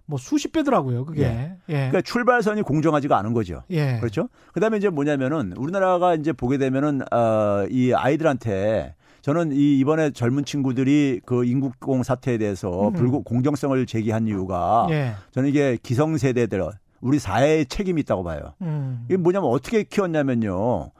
[0.08, 1.22] 뭐 수십 배더라고요, 그게.
[1.22, 1.52] 예.
[1.68, 1.74] 예.
[1.74, 3.62] 그러니까 출발선이 공정하지가 않은 거죠.
[3.68, 3.98] 예.
[3.98, 4.30] 그렇죠?
[4.54, 11.44] 그다음에 이제 뭐냐면은 우리나라가 이제 보게 되면은 어이 아이들한테 저는 이 이번에 젊은 친구들이 그
[11.44, 12.94] 인국공 사태에 대해서 음.
[12.94, 15.12] 불고 공정성을 제기한 이유가 예.
[15.32, 16.62] 저는 이게 기성세대들
[17.02, 18.54] 우리 사회의 책임이 있다고 봐요.
[18.62, 19.04] 음.
[19.08, 20.90] 이게 뭐냐면 어떻게 키웠냐면요.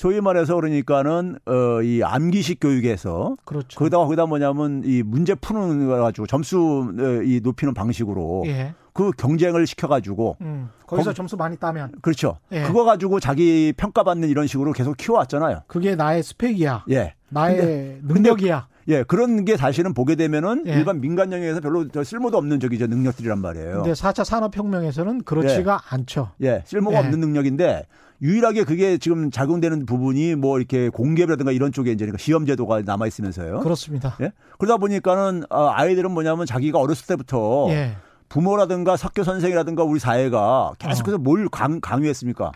[0.00, 3.78] 소위 말해서 그러니까는 어 이 암기식 교육에서 그렇죠.
[3.78, 8.74] 거기다 거기다 뭐냐면 이 문제 푸는 거 가지고 점수 어, 이 높이는 방식으로 예.
[8.94, 12.38] 그 경쟁을 시켜가지고 음, 거기서 거, 점수 많이 따면 그렇죠.
[12.50, 12.62] 예.
[12.62, 15.62] 그거 가지고 자기 평가받는 이런 식으로 계속 키워왔잖아요.
[15.66, 16.84] 그게 나의 스펙이야.
[16.90, 17.14] 예.
[17.28, 18.68] 나의 근데, 능력이야.
[18.86, 20.72] 근데, 예, 그런 게 사실은 보게 되면은 예.
[20.72, 23.82] 일반 민간 영역에서 별로 쓸모도 없는 저기 저 능력들이란 말이에요.
[23.82, 25.94] 근데 4차 산업혁명에서는 그렇지가 예.
[25.94, 26.30] 않죠.
[26.42, 27.00] 예, 쓸모가 예.
[27.00, 27.86] 없는 능력인데
[28.22, 33.06] 유일하게 그게 지금 작용되는 부분이 뭐 이렇게 공개라든가 이런 쪽에 이제 그러니까 시험 제도가 남아
[33.06, 33.60] 있으면서요.
[33.60, 34.16] 그렇습니다.
[34.20, 34.32] 예?
[34.58, 37.96] 그러다 보니까는 어, 아이들은 뭐냐면 자기가 어렸을 때부터 예.
[38.28, 41.18] 부모라든가 학교 선생이라든가 우리 사회가 계속해서 어.
[41.18, 42.52] 뭘 강, 강요했습니까?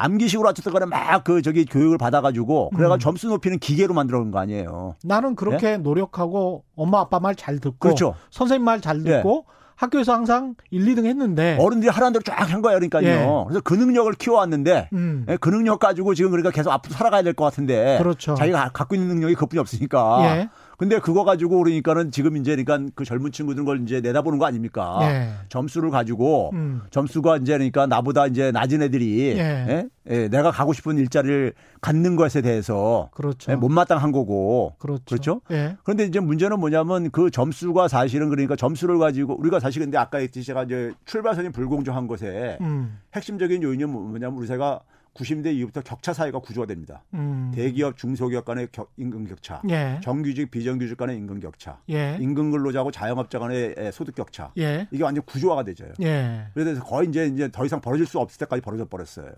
[0.00, 2.98] 암기식으로 어쨌든 간에 막 그 저기 교육을 받아가지고 그래가 음.
[3.00, 4.94] 점수 높이는 기계로 만들어 놓은 거 아니에요.
[5.04, 5.76] 나는 그렇게 네?
[5.78, 8.14] 노력하고 엄마 아빠 말 잘 듣고 그렇죠.
[8.30, 9.54] 선생님 말 잘 듣고 네.
[9.78, 12.78] 학교에서 항상 1, 2등 했는데 어른들이 하라는 대로 쫙 한 거예요.
[12.78, 13.06] 그러니까요.
[13.06, 13.44] 예.
[13.46, 15.24] 그래서 그 능력을 키워왔는데 음.
[15.28, 18.34] 예, 그 능력 가지고 지금 그러니까 계속 앞으로 살아가야 될 것 같은데 그렇죠.
[18.34, 20.48] 자기가 갖고 있는 능력이 그뿐이 없으니까 예.
[20.78, 25.00] 근데 그거 가지고 그러니까는 지금 이제 그러니까 그 젊은 친구들 걸 이제 내다보는 거 아닙니까?
[25.02, 25.30] 예.
[25.48, 26.82] 점수를 가지고 음.
[26.90, 29.38] 점수가 이제 그러니까 나보다 이제 낮은 애들이 예.
[29.40, 29.88] 예?
[30.08, 33.50] 예, 내가 가고 싶은 일자리를 갖는 것에 대해서 그렇죠.
[33.50, 35.02] 예, 못마땅한 거고 그렇죠.
[35.04, 35.40] 그렇죠?
[35.50, 35.76] 예.
[35.82, 40.46] 그런데 이제 문제는 뭐냐면 그 점수가 사실은 그러니까 점수를 가지고 우리가 사실 근데 아까 했듯이
[40.46, 43.00] 제가 이제 출발선이 불공정한 것에 음.
[43.16, 44.78] 핵심적인 요인이 뭐냐면 우리 사회가
[45.18, 47.02] 90대 이후부터 격차 사회가 구조가 됩니다.
[47.14, 47.50] 음.
[47.54, 50.00] 대기업, 중소기업 간의 겨, 임금 격차, 예.
[50.02, 52.16] 정규직, 비정규직 간의 임금 격차, 예.
[52.20, 54.52] 임금 근로자하고 자영업자 간의 소득 격차.
[54.58, 54.86] 예.
[54.90, 55.86] 이게 완전 구조화가 되죠.
[56.02, 56.46] 예.
[56.54, 59.32] 그래서 거의 이제 이제 더 이상 벌어질 수 없을 때까지 벌어져 버렸어요.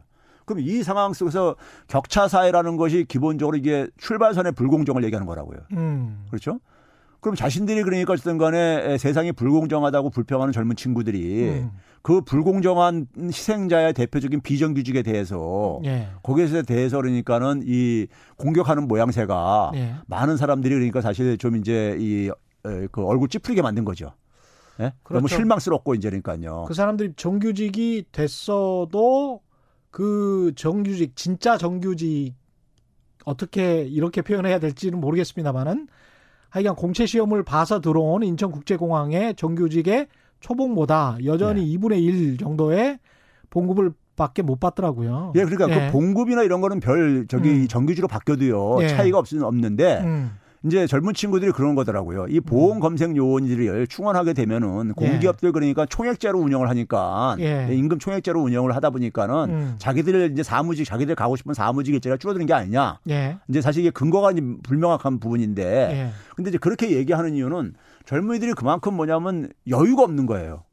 [0.44, 1.56] 그럼 이 상황 속에서
[1.86, 5.60] 격차 사회라는 것이 기본적으로 이게 출발선의 불공정을 얘기하는 거라고요.
[5.72, 6.24] 음.
[6.28, 6.60] 그렇죠?
[7.20, 11.70] 그럼 자신들이 그러니까 어쨌든 간에 세상이 불공정하다고 불평하는 젊은 친구들이 음.
[12.02, 16.08] 그 불공정한 희생자의 대표적인 비정규직에 대해서 예.
[16.22, 19.94] 거기에 대해서 그러니까는 이 공격하는 모양새가 예.
[20.06, 22.30] 많은 사람들이 그러니까 사실 좀 이제 이
[22.90, 24.12] 그 얼굴 찌푸리게 만든 거죠.
[24.80, 24.92] 예?
[25.02, 25.20] 그렇죠.
[25.20, 26.64] 너무 실망스럽고 이제 그러니까요.
[26.66, 29.40] 그 사람들이 정규직이 됐어도
[29.90, 32.34] 그 정규직 진짜 정규직
[33.24, 35.88] 어떻게 이렇게 표현해야 될지는 모르겠습니다만은
[36.48, 40.08] 하여간 공채 시험을 봐서 들어온 인천국제공항의 정규직의
[40.40, 41.78] 초봉보다 여전히 네.
[41.78, 42.98] 2분의 1 정도의
[43.50, 45.32] 봉급을 밖에 못 받더라고요.
[45.36, 45.86] 예, 그러니까 그 예.
[45.86, 47.68] 그 봉급이나 이런 거는 별 저기 음.
[47.68, 48.88] 정규직으로 바뀌어도요 예.
[48.88, 50.32] 차이가 없, 없는데 음.
[50.62, 52.26] 이제 젊은 친구들이 그런 거더라고요.
[52.28, 52.80] 이 보험 음.
[52.80, 55.06] 검색 요원들을 충원하게 되면은 예.
[55.06, 57.68] 공기업들 그러니까 총액제로 운영을 하니까 예.
[57.70, 59.74] 임금 총액제로 운영을 하다 보니까는 음.
[59.78, 62.98] 자기들 이제 사무직 자기들 가고 싶은 사무직 일제가 줄어드는 게 아니냐.
[63.08, 63.38] 예.
[63.48, 64.32] 이제 사실 이게 근거가
[64.62, 66.10] 불명확한 부분인데 예.
[66.36, 67.72] 근데 이제 그렇게 얘기하는 이유는
[68.10, 70.64] 젊은이들이 그만큼 뭐냐면 여유가 없는 거예요.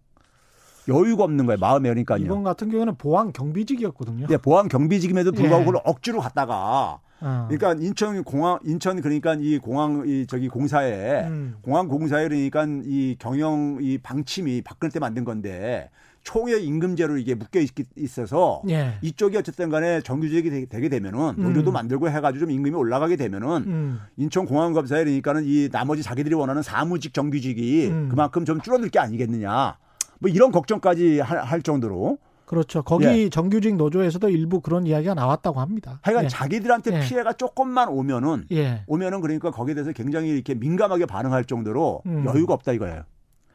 [0.88, 1.60] 여유가 없는 거예요.
[1.60, 2.26] 마음에 그러니까요.
[2.26, 4.26] 이번 같은 경우는 보안 경비직이었거든요.
[4.26, 5.66] 네, 보안 경비직임에도 불구하고 예.
[5.66, 7.48] 그걸 억지로 갔다가 어.
[7.48, 11.58] 그러니까 인천 공항 인천 그러니까 이 공항 이 저기 공사에 음.
[11.62, 15.92] 공항 공사에 그러니까 이 경영 이 방침이 박근혜 때 만든 건데
[16.28, 17.62] 총의 임금제로 이게 묶여
[17.96, 18.96] 있어서 예.
[19.02, 21.42] 이쪽이 어쨌든 간에 정규직이 되게 되면은 음.
[21.42, 21.74] 노조도 음.
[21.74, 24.00] 만들고 해가지고 좀 임금이 올라가게 되면은 음.
[24.18, 28.10] 인천공항검사에 그러니까는 이 나머지 자기들이 원하는 사무직 정규직이 음.
[28.10, 29.78] 그만큼 좀 줄어들 게 아니겠느냐
[30.20, 32.84] 뭐 이런 걱정까지 할, 할 정도로 그렇죠.
[32.84, 33.30] 거기 예.
[33.30, 36.00] 정규직 노조에서도 일부 그런 이야기가 나왔다고 합니다.
[36.02, 36.28] 하여간 예.
[36.28, 37.00] 자기들한테 예.
[37.08, 38.84] 피해가 조금만 오면은 예.
[38.88, 42.26] 오면은 그러니까 거기에 대해서 굉장히 이렇게 민감하게 반응할 정도로 음.
[42.26, 43.04] 여유가 없다 이거예요.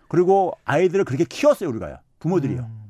[0.08, 1.98] 그리고 아이들을 그렇게 키웠어요 우리가요.
[2.22, 2.60] 부모들이요.
[2.60, 2.82] 음.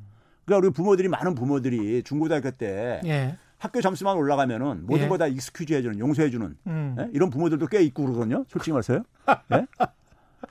[0.45, 3.37] 그러니까 우리 부모들이 많은 부모들이 중고등학교 때 예.
[3.59, 5.09] 학교 점수만 올라가면은 모든 예.
[5.09, 6.97] 거 다 excuse 해주는 용서해주는 음.
[6.99, 7.09] 예?
[7.13, 8.45] 이런 부모들도 꽤 있고 그러거든요.
[8.49, 9.05] 솔직히 말해서요.
[9.55, 9.67] 예?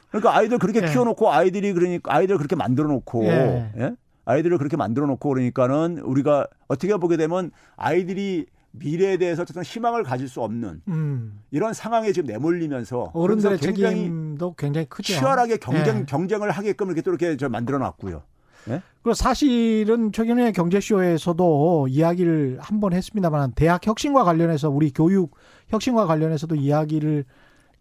[0.09, 3.95] 그러니까 아이들 그렇게 키워놓고 아이들이 그러니까 아이들 그렇게 만들어놓고 예?
[4.25, 10.29] 아이들을 그렇게 만들어 놓고 그러니까는 우리가 어떻게 보게 되면 아이들이 미래에 대해서 어떤 희망을 가질
[10.29, 11.41] 수 없는 음.
[11.51, 15.13] 이런 상황에 지금 내몰리면서 어른들의 굉장히 책임도 굉장히 크죠.
[15.13, 16.05] 치열하게 경쟁 네.
[16.05, 18.23] 경쟁을 하게끔 이렇게 또 이렇게 저 만들어 놨고요.
[18.65, 18.81] 네?
[19.01, 25.35] 그리고 사실은 최근에 경제쇼에서도 이야기를 한 번 했습니다만 대학 혁신과 관련해서 우리 교육
[25.69, 27.25] 혁신과 관련해서도 이야기를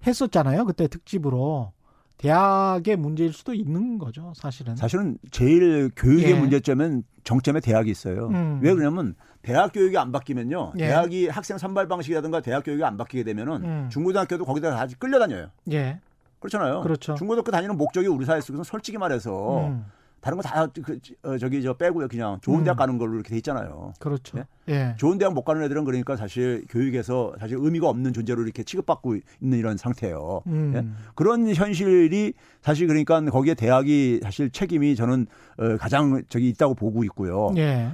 [0.06, 0.64] 했었잖아요.
[0.66, 1.72] 그때 특집으로
[2.18, 4.76] 대학의 문제일 수도 있는 거죠, 사실은.
[4.76, 6.38] 사실은 제일 교육의 예.
[6.38, 8.28] 문제점은 정점에 대학이 있어요.
[8.28, 8.60] 음.
[8.62, 10.74] 왜 그러냐면 대학 교육이 안 바뀌면요.
[10.76, 10.86] 예.
[10.88, 13.88] 대학이 학생 선발 방식이라든가 대학 교육이 안 바뀌게 되면은 음.
[13.90, 15.48] 중고등학교도 거기다 다 끌려다녀요.
[15.72, 15.98] 예.
[16.40, 16.82] 그렇잖아요.
[16.82, 17.14] 그렇죠.
[17.14, 19.86] 중고등학교 다니는 목적이 우리 사회 속에서 솔직히 말해서 음.
[20.20, 22.08] 다른 거 다 그, 어, 저기 저 빼고요.
[22.08, 22.78] 그냥 좋은 대학 음.
[22.78, 23.92] 가는 걸로 이렇게 돼 있잖아요.
[23.98, 24.38] 그렇죠.
[24.38, 24.44] 예?
[24.68, 24.94] 예.
[24.98, 29.58] 좋은 대학 못 가는 애들은 그러니까 사실 교육에서 사실 의미가 없는 존재로 이렇게 취급받고 있는
[29.58, 30.42] 이런 상태예요.
[30.46, 30.72] 음.
[30.74, 30.86] 예?
[31.14, 35.26] 그런 현실이 사실 그러니까 거기에 대학이 사실 책임이 저는
[35.58, 37.52] 어, 가장 저기 있다고 보고 있고요.
[37.56, 37.90] 예.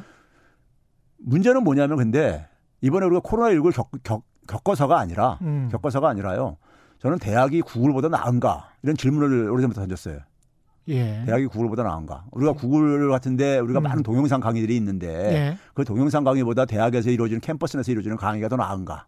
[1.18, 2.46] 문제는 뭐냐면 근데
[2.80, 5.68] 이번에 우리가 코로나19를 겪, 겪, 겪어서가 아니라 음.
[5.70, 6.56] 겪어서가 아니라요.
[6.98, 10.18] 저는 대학이 구글보다 나은가 이런 질문을 오래전부터 던졌어요.
[10.88, 11.22] 예.
[11.26, 12.24] 대학이 구글보다 나은가?
[12.30, 12.54] 우리가 예.
[12.54, 13.82] 구글 같은데 우리가 음.
[13.82, 15.58] 많은 동영상 강의들이 있는데 예.
[15.74, 19.06] 그 동영상 강의보다 대학에서 이루어지는 캠퍼스 내에서 이루어지는 강의가 더 나은가?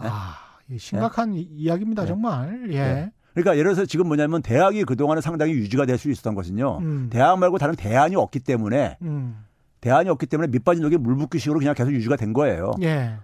[0.00, 0.08] 네?
[0.10, 0.36] 아,
[0.78, 2.08] 심각한 이야기입니다, 네.
[2.08, 2.66] 정말.
[2.70, 2.78] 예.
[2.78, 3.12] 네.
[3.32, 6.78] 그러니까 예를 들어서 지금 뭐냐면 대학이 그동안은 상당히 유지가 될 수 있었던 것은요.
[6.78, 7.08] 음.
[7.10, 9.44] 대학 말고 다른 대안이 없기 때문에 음.
[9.80, 12.72] 대안이 없기 때문에 밑빠진 독에 물 붓기 식으로 그냥 계속 유지가 된 거예요.
[12.82, 13.16] 예.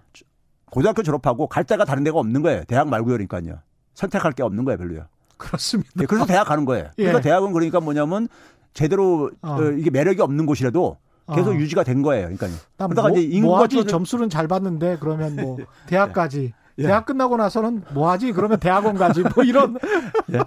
[0.69, 2.63] 고등학교 졸업하고 갈 데가 다른 데가 없는 거예요.
[2.65, 3.59] 대학 말고요, 그러니까요.
[3.93, 5.05] 선택할 게 없는 거예요, 별로요.
[5.41, 5.91] 그렇습니다.
[5.95, 6.85] 네, 그래서 대학 가는 거예요.
[6.97, 7.03] 예.
[7.03, 8.27] 그러니까 대학은 그러니까 뭐냐면
[8.73, 9.55] 제대로 어.
[9.55, 10.97] 어, 이게 매력이 없는 곳이라도
[11.33, 11.55] 계속 어.
[11.55, 12.29] 유지가 된 거예요.
[12.35, 12.47] 그러니까.
[12.77, 16.83] 그러다가 뭐, 이제 인구가 뭐 점수는 잘 받는데 그러면 뭐 대학까지 예.
[16.83, 18.31] 대학 끝나고 나서는 뭐 하지?
[18.31, 19.21] 그러면 대학원 가지.
[19.21, 19.77] 뭐 이런.
[20.33, 20.39] 예.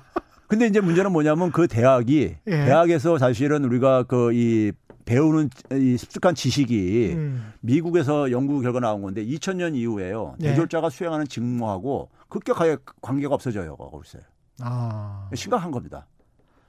[0.46, 2.50] 근데 이제 문제는 뭐냐면 그 대학이 예.
[2.50, 4.72] 대학에서 사실은 우리가 그 이
[5.04, 7.52] 배우는 이 습득한 지식이 음.
[7.60, 10.36] 미국에서 연구 결과 나온 건데 2000년 이후에요.
[10.40, 10.50] 예.
[10.50, 13.76] 대졸자가 수행하는 직무하고 급격하게 관계가 없어져요.
[13.76, 14.18] 거기서.
[14.60, 15.28] 아.
[15.34, 16.06] 심각한 겁니다.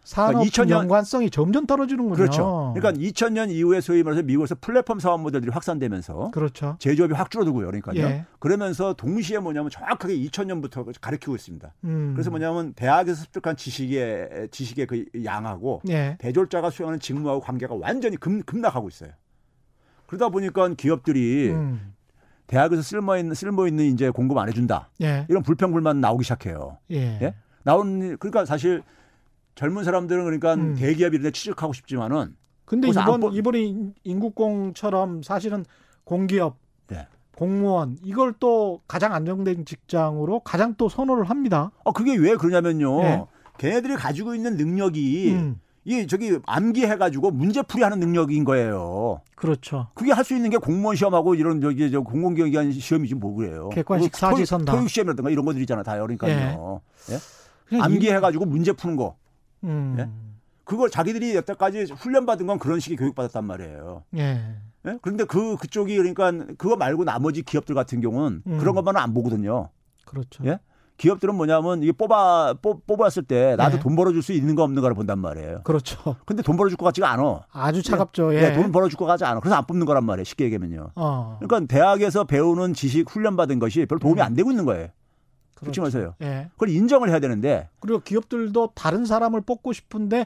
[0.06, 2.16] 산업 그러니까 2000년 연관성이 점점 떨어지는군요.
[2.16, 2.74] 그렇죠.
[2.76, 6.76] 그러니까 2000년 이후에 소위 말해서 미국에서 플랫폼 사업 모델들이 확산되면서 그렇죠.
[6.80, 7.66] 제조업이 확 줄어들고요.
[7.66, 8.00] 그러니까요.
[8.02, 8.26] 예.
[8.38, 11.74] 그러면서 동시에 뭐냐면 정확하게 2000년부터 가르치고 있습니다.
[11.86, 12.12] 음.
[12.14, 16.18] 그래서 뭐냐면 대학에서 습득한 지식의 지식의 그 양하고 예.
[16.20, 19.10] 대졸자가 수행하는 직무하고 관계가 완전히 급, 급락하고 있어요.
[20.06, 21.96] 그러다 보니까 기업들이 음.
[22.46, 24.92] 대학에서 쓸모 있는 쓸모 있는 이제 공급 안 해준다.
[25.02, 25.26] 예.
[25.30, 26.78] 이런 불평불만 나오기 시작해요.
[26.92, 27.34] 예.
[27.66, 27.70] 예?
[27.70, 28.84] 나온 그러니까 사실
[29.56, 30.76] 젊은 사람들은 그러니까 음.
[30.76, 32.36] 대기업 이런 데 취직하고 싶지만은
[32.66, 33.34] 근데 이번 안...
[33.34, 35.66] 이번에 인국공처럼 사실은
[36.04, 36.58] 공기업
[36.88, 37.08] 네.
[37.36, 41.72] 공무원 이걸 또 가장 안정된 직장으로 가장 또 선호를 합니다.
[41.84, 43.02] 아 그게 왜 그러냐면요.
[43.02, 43.26] 네.
[43.58, 45.60] 걔네들이 가지고 있는 능력이 음.
[45.88, 49.22] 이 저기 암기해가지고 문제풀이 하는 능력인 거예요.
[49.36, 49.88] 그렇죠.
[49.94, 53.70] 그게 할 수 있는 게 공무원 시험하고 이런 저기 저 공공기관 시험이지 뭐 그래요.
[53.70, 54.76] 객관식 사지선다.
[54.76, 56.82] 토익 시험이라든가 이런 것들 있잖아 다 그러니까요.
[57.12, 57.14] 예.
[57.14, 57.18] 예?
[57.72, 59.16] 암기해가지고 문제 푸는 거.
[59.64, 59.96] 음.
[60.00, 60.10] 예?
[60.64, 64.04] 그걸 자기들이 여태까지 훈련받은 건 그런 식의 교육받았단 말이에요.
[64.18, 64.56] 예.
[64.88, 64.98] 예?
[65.02, 68.58] 그런데 그, 그쪽이 그러니까 그거 말고 나머지 기업들 같은 경우는 음.
[68.58, 69.70] 그런 것만은 안 보거든요.
[70.06, 70.44] 그렇죠.
[70.46, 70.60] 예?
[70.98, 73.84] 기업들은 뭐냐면 이게 뽑아 뽑, 뽑았을 때 나도 네.
[73.84, 75.62] 돈 벌어줄 수 있는 거 없는 거를 본단 말이에요.
[75.64, 76.16] 그렇죠.
[76.26, 77.42] 근데 돈 벌어줄 것 같지가 않아.
[77.52, 78.34] 아주 차갑죠.
[78.36, 78.44] 예.
[78.44, 78.54] 예.
[78.54, 79.42] 돈 벌어줄 것 같지 않아.
[79.42, 80.24] 그래서 안 뽑는 거란 말이에요.
[80.24, 80.92] 쉽게 얘기하면요.
[80.96, 81.38] 어.
[81.42, 84.26] 그러니까 대학에서 배우는 지식 훈련 받은 것이 별로 도움이 음.
[84.26, 84.88] 안 되고 있는 거예요.
[85.56, 85.82] 그렇죠.
[85.82, 86.16] 그렇지 마세요.
[86.22, 86.50] 예.
[86.54, 87.70] 그걸 인정을 해야 되는데.
[87.80, 90.26] 그리고 기업들도 다른 사람을 뽑고 싶은데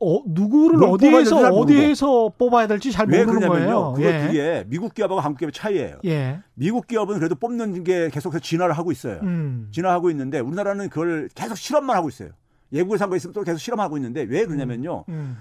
[0.00, 3.92] 어, 누구를 어디에서 어디에서 뽑아야 될지 잘 모르는 거예요.
[3.94, 4.26] 그거 예.
[4.26, 5.98] 그게 미국 기업하고 한국 기업의 차이예요.
[6.06, 6.40] 예.
[6.54, 9.20] 미국 기업은 그래도 뽑는 게 계속해서 진화를 하고 있어요.
[9.22, 9.68] 음.
[9.72, 12.30] 진화하고 있는데 우리나라는 그걸 계속 실험만 하고 있어요.
[12.72, 15.04] 예국에서 한거 있으면 또 계속 실험하고 있는데 왜 그러냐면요.
[15.08, 15.14] 음.
[15.14, 15.38] 음.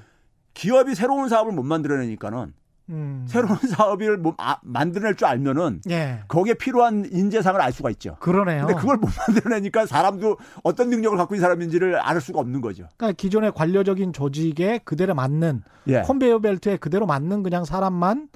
[0.53, 2.53] 기업이 새로운 사업을 못 만들어내니까는
[2.89, 3.25] 음.
[3.27, 6.21] 새로운 사업을 뭐, 아, 만들어낼 줄 알면은 예.
[6.27, 8.15] 거기에 필요한 인재상을 알 수가 있죠.
[8.19, 8.65] 그러네요.
[8.65, 12.87] 근데 그걸 못 만들어내니까 사람도 어떤 능력을 갖고 있는 사람인지를 알 수가 없는 거죠.
[12.97, 16.01] 그러니까 기존의 관료적인 조직에 그대로 맞는 예.
[16.01, 18.29] 컨베이어 벨트에 그대로 맞는 그냥 사람만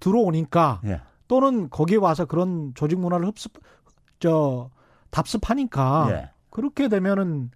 [0.00, 1.00] 들어오니까 예.
[1.26, 3.52] 또는 거기에 와서 그런 조직 문화를 흡습
[4.20, 4.70] 저
[5.10, 6.30] 답습하니까 예.
[6.50, 7.50] 그렇게 되면은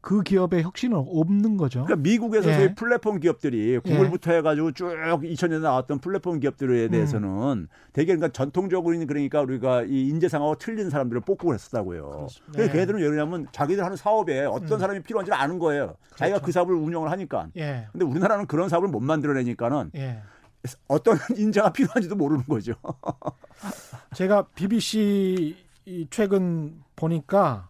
[0.00, 1.84] 그 기업의 혁신은 없는 거죠.
[1.84, 2.62] 그러니까 미국에서 예.
[2.62, 4.38] 의 플랫폼 기업들이 구글부터 예.
[4.38, 6.90] 해가지고 쭉 2000년에 나왔던 플랫폼 기업들에 음.
[6.90, 7.68] 대해서는 음.
[7.92, 12.28] 되게 그러니까 전통적으로는 그러니까 우리가 이 인재상하고 틀린 사람들을 뽑고 그랬었다고요.
[12.52, 12.78] 그래서 예.
[12.78, 14.78] 걔들은 왜냐하면 자기들 하는 사업에 어떤 음.
[14.78, 15.96] 사람이 필요한지를 아는 거예요.
[16.06, 16.16] 그렇죠.
[16.16, 17.48] 자기가 그 사업을 운영을 하니까.
[17.58, 17.86] 예.
[17.92, 20.22] 근데 우리나라는 그런 사업을 못 만들어내니까는 예.
[20.88, 22.72] 어떤 인재가 필요한지도 모르는 거죠.
[24.14, 25.56] 제가 BBC
[26.08, 27.69] 최근 보니까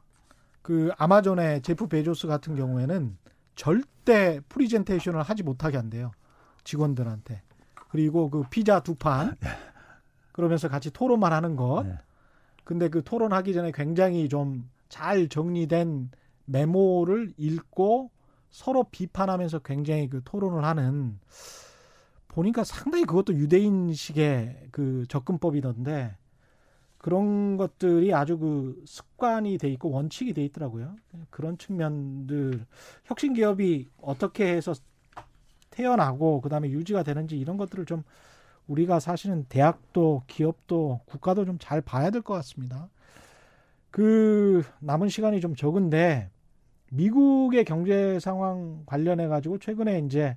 [0.70, 3.16] 그 아마존의 제프 베조스 같은 경우에는
[3.56, 6.12] 절대 프리젠테이션을 하지 못하게 한대요.
[6.62, 7.42] 직원들한테.
[7.90, 9.36] 그리고 그 피자 두 판.
[10.32, 11.82] 그러면서 같이 토론만 하는 것.
[11.84, 11.98] 네.
[12.62, 16.10] 근데 그 토론하기 전에 굉장히 좀 잘 정리된
[16.44, 18.10] 메모를 읽고
[18.50, 21.18] 서로 비판하면서 굉장히 그 토론을 하는
[22.28, 26.16] 보니까 상당히 그것도 유대인식의 그 접근법이던데
[27.00, 30.96] 그런 것들이 아주 그 습관이 돼 있고 원칙이 돼 있더라고요.
[31.30, 32.66] 그런 측면들
[33.04, 34.74] 혁신 기업이 어떻게 해서
[35.70, 38.02] 태어나고 그다음에 유지가 되는지 이런 것들을 좀
[38.68, 42.90] 우리가 사실은 대학도 기업도 국가도 좀 잘 봐야 될 것 같습니다.
[43.90, 46.28] 그 남은 시간이 좀 적은데
[46.90, 50.36] 미국의 경제 상황 관련해 가지고 최근에 이제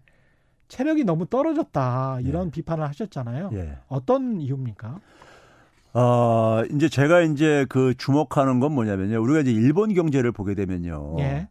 [0.70, 2.51] 체력이 너무 떨어졌다 이런 예.
[2.51, 3.49] 비판을 하셨잖아요.
[3.53, 3.78] 예.
[3.89, 5.01] 어떤 이유입니까?
[5.94, 9.22] 어, 이제 제가 이제 그 주목하는 건 뭐냐면요.
[9.22, 11.18] 우리가 이제 일본 경제를 보게 되면요.
[11.20, 11.48] 예.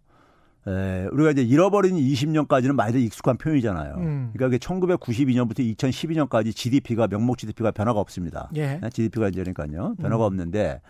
[0.67, 3.95] 에, 우리가 이제 잃어버린 20년까지는 많이들 익숙한 표현이잖아요.
[3.97, 4.31] 음.
[4.35, 8.49] 그러니까 1992년부터 2012년까지 GDP가 명목 GDP가 변화가 없습니다.
[8.57, 8.81] 예.
[8.93, 9.95] GDP가 이제 그러니까요.
[10.01, 10.27] 변화가 음.
[10.27, 10.81] 없는데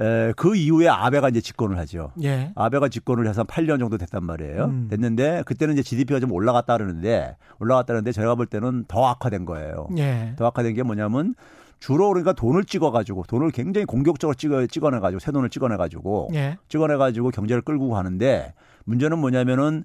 [0.00, 2.12] 에, 그 이후에 아베가 이제 집권을 하죠.
[2.22, 2.52] 예.
[2.54, 4.64] 아베가 집권을 해서 8년 정도 됐단 말이에요.
[4.66, 4.88] 음.
[4.90, 9.88] 됐는데 그때는 이제 GDP가 좀 올라갔다 그러는데 올라갔다 그러는데 제가 볼 때는 더 악화된 거예요.
[9.98, 10.34] 예.
[10.36, 11.34] 더 악화된 게 뭐냐면
[11.78, 16.58] 주로 그러니까 돈을 찍어가지고 돈을 굉장히 공격적으로 찍어 찍어내가지고 새 돈을 찍어내가지고 예.
[16.68, 18.54] 찍어내가지고 경제를 끌고 가는데
[18.84, 19.84] 문제는 뭐냐면은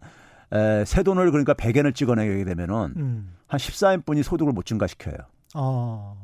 [0.51, 3.35] 에, 새 돈을 그러니까 100엔을 찍어내게 되면은 음.
[3.47, 5.17] 한 14인분이 소득을 못 증가시켜요.
[5.55, 6.17] 어.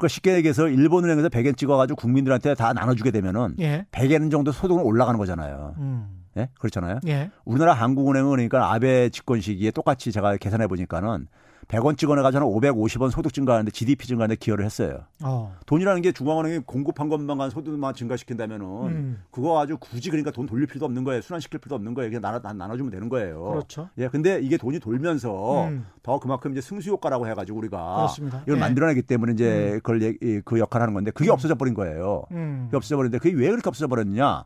[0.00, 3.86] 그러니까 쉽게 얘기해서 일본은행에서 100엔 찍어가지고 국민들한테 다 나눠주게 되면은 예.
[3.92, 5.74] 100엔 정도 소득은 올라가는 거잖아요.
[5.78, 6.24] 음.
[6.38, 6.48] 예?
[6.58, 7.00] 그렇잖아요.
[7.06, 7.30] 예.
[7.44, 11.26] 우리나라 한국은행은 그러니까 아베 집권 시기에 똑같이 제가 계산해 보니까는
[11.70, 15.04] 100원 찍어내가지고 550원 소득 증가하는데 GDP 증가하는데 기여를 했어요.
[15.22, 15.56] 어.
[15.66, 19.22] 돈이라는 게 중앙은행이 공급한 것만 소득만 증가시킨다면은 음.
[19.30, 21.22] 그거 아주 굳이 그러니까 돈 돌릴 필요도 없는 거예요.
[21.22, 22.10] 순환시킬 필요도 없는 거예요.
[22.10, 23.42] 그냥 나눠, 나눠주면 되는 거예요.
[23.42, 23.88] 그렇죠.
[23.98, 25.86] 예, 근데 이게 돈이 돌면서 음.
[26.02, 28.42] 더 그만큼 이제 승수 효과라고 해가지고 우리가 그렇습니다.
[28.42, 28.60] 이걸 예.
[28.60, 29.80] 만들어내기 때문에 이제 음.
[29.82, 31.34] 그걸 그 역할을 하는 건데 그게 음.
[31.34, 32.24] 없어져 버린 거예요.
[32.32, 32.64] 음.
[32.66, 34.44] 그게 없어져 버렸는데 그게 왜 그렇게 없어져 버렸냐?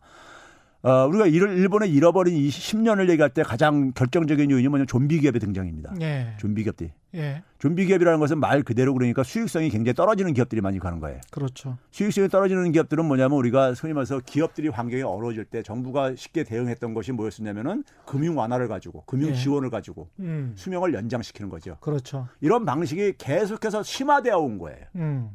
[0.84, 5.94] 어, 우리가 일본에 잃어버린 이 10년을 얘기할 때 가장 결정적인 요인이 뭐냐면 좀비 기업의 등장입니다.
[6.02, 6.34] 예.
[6.38, 6.90] 좀비 기업들.
[7.14, 7.42] 예.
[7.58, 11.20] 좀비 기업이라는 것은 말 그대로 그러니까 수익성이 굉장히 떨어지는 기업들이 많이 가는 거예요.
[11.30, 11.78] 그렇죠.
[11.90, 17.12] 수익성이 떨어지는 기업들은 뭐냐면 우리가 소위 말해서 기업들이 환경이 어려워질 때 정부가 쉽게 대응했던 것이
[17.12, 19.34] 뭐였었냐면은 금융 완화를 가지고 금융 예.
[19.34, 20.52] 지원을 가지고 음.
[20.54, 21.78] 수명을 연장시키는 거죠.
[21.80, 22.28] 그렇죠.
[22.42, 24.84] 이런 방식이 계속해서 심화되어 온 거예요.
[24.96, 25.30] 음.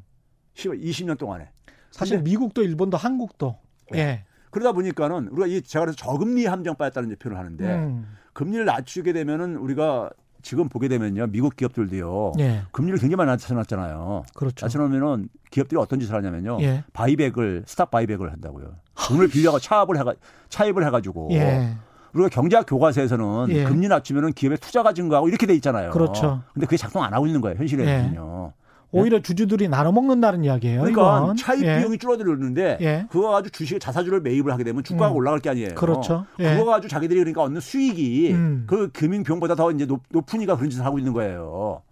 [0.53, 1.49] 20년 동안에.
[1.89, 3.57] 사실 미국도 일본도 한국도
[3.91, 3.99] 네.
[3.99, 4.28] 예.
[4.49, 8.07] 그러다 보니까는 우리가 이 제가 그래서 저금리 함정 빠졌다는 표현을 하는데 음.
[8.33, 10.09] 금리를 낮추게 되면은 우리가
[10.41, 12.61] 지금 보게 되면요 미국 기업들도요 예.
[12.71, 14.23] 금리를 굉장히 많이 낮춰놨잖아요.
[14.33, 14.65] 그렇죠.
[14.65, 16.83] 낮춰놓으면은 기업들이 어떤 짓을 하냐면요 예.
[16.93, 18.75] buyback을 stock buyback을 한다고요.
[19.07, 20.13] 돈을 빌려가 차압을 해가
[20.49, 21.75] 차입을 해가지고 예.
[22.13, 23.63] 우리가 경제학 교과서에서는 예.
[23.65, 25.91] 금리 낮추면은 기업의 투자가 증가하고 이렇게 돼 있잖아요.
[25.91, 26.41] 그렇죠.
[26.53, 28.53] 근데 그게 작동 안 하고 있는 거예요 현실에는요.
[28.91, 29.21] 오히려 예?
[29.21, 30.81] 주주들이 나눠 먹는다는 이야기예요.
[30.81, 31.35] 그러니까 이건.
[31.35, 31.79] 차입 예.
[31.79, 33.05] 비용이 줄어들었는데 예.
[33.09, 35.17] 그거 가지고 주식 자사주를 매입을 하게 되면 주가가 음.
[35.17, 35.75] 올라갈 게 아니에요.
[35.75, 36.25] 그렇죠.
[36.39, 36.55] 예.
[36.55, 38.63] 그거 가지고 자기들이 그러니까 얻는 수익이 음.
[38.67, 41.83] 그 금융 비용보다 더 이제 높, 높으니까 그런 짓을 하고 있는 거예요.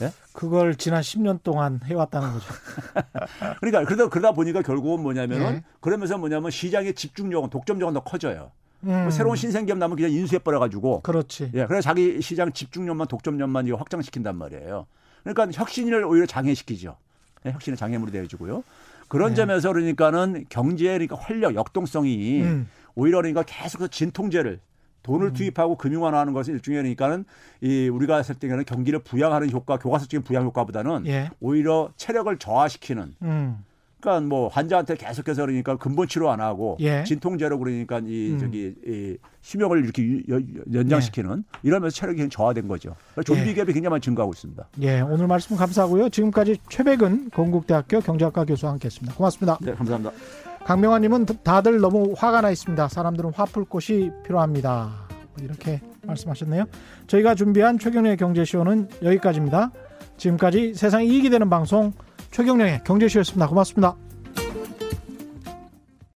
[0.00, 0.12] 예?
[0.32, 2.46] 그걸 지난 10년 동안 해왔다는 거죠.
[3.60, 5.62] 그러니까 그러다 그러다 보니까 결국은 뭐냐면은 예.
[5.80, 8.50] 그러면서 뭐냐면 시장의 집중력은 독점력은 더 커져요.
[8.80, 9.02] 뭐 음.
[9.02, 11.02] 뭐 새로운 신생 기업 나면 그냥 인수해 버려 가지고.
[11.02, 11.50] 그렇지.
[11.54, 14.86] 예, 그래서 자기 시장 집중력만 독점력만 이거 확장시킨단 말이에요.
[15.22, 16.96] 그러니까 혁신을 오히려 장애시키죠.
[17.44, 18.62] 네, 혁신의 장애물이 되어지고요.
[19.08, 19.36] 그런 네.
[19.36, 22.68] 점에서 그러니까는 경제의 그러니까 활력, 역동성이 음.
[22.94, 24.60] 오히려 그러니까 계속해서 진통제를
[25.02, 25.32] 돈을 음.
[25.32, 27.24] 투입하고 금융화하는 것은 일종의 그러니까는
[27.60, 31.30] 이 우리가 했을 때는 경기를 부양하는 효과, 교과서적인 부양 효과보다는 예.
[31.40, 33.64] 오히려 체력을 저하시키는 음.
[34.02, 37.04] 그러니까 뭐 환자한테 계속해서 그러니까 근본 치료 안 하고 예.
[37.04, 38.38] 진통제로 그러니까 이 음.
[38.38, 40.22] 저기 이 수명을 이렇게
[40.72, 41.58] 연장시키는 예.
[41.62, 42.96] 이러면서 체력이 저하된 거죠.
[43.12, 43.54] 그러니까 좀비 예.
[43.54, 44.68] 갭이 굉장히 많이 증가하고 있습니다.
[44.82, 46.08] 예, 오늘 말씀 감사하고요.
[46.08, 49.14] 지금까지 최백은 건국대학교 경제학과 교수와 함께했습니다.
[49.14, 49.58] 고맙습니다.
[49.62, 50.12] 네, 감사합니다.
[50.64, 52.88] 강명환님은 다들 너무 화가 나 있습니다.
[52.88, 54.90] 사람들은 화풀 곳이 필요합니다.
[55.40, 56.64] 이렇게 말씀하셨네요.
[57.06, 59.70] 저희가 준비한 최경련의 경제쇼는 여기까지입니다.
[60.16, 61.92] 지금까지 세상이 이익이 되는 방송
[62.32, 63.46] 최경령의 경제쇼였습니다.
[63.46, 63.94] 고맙습니다.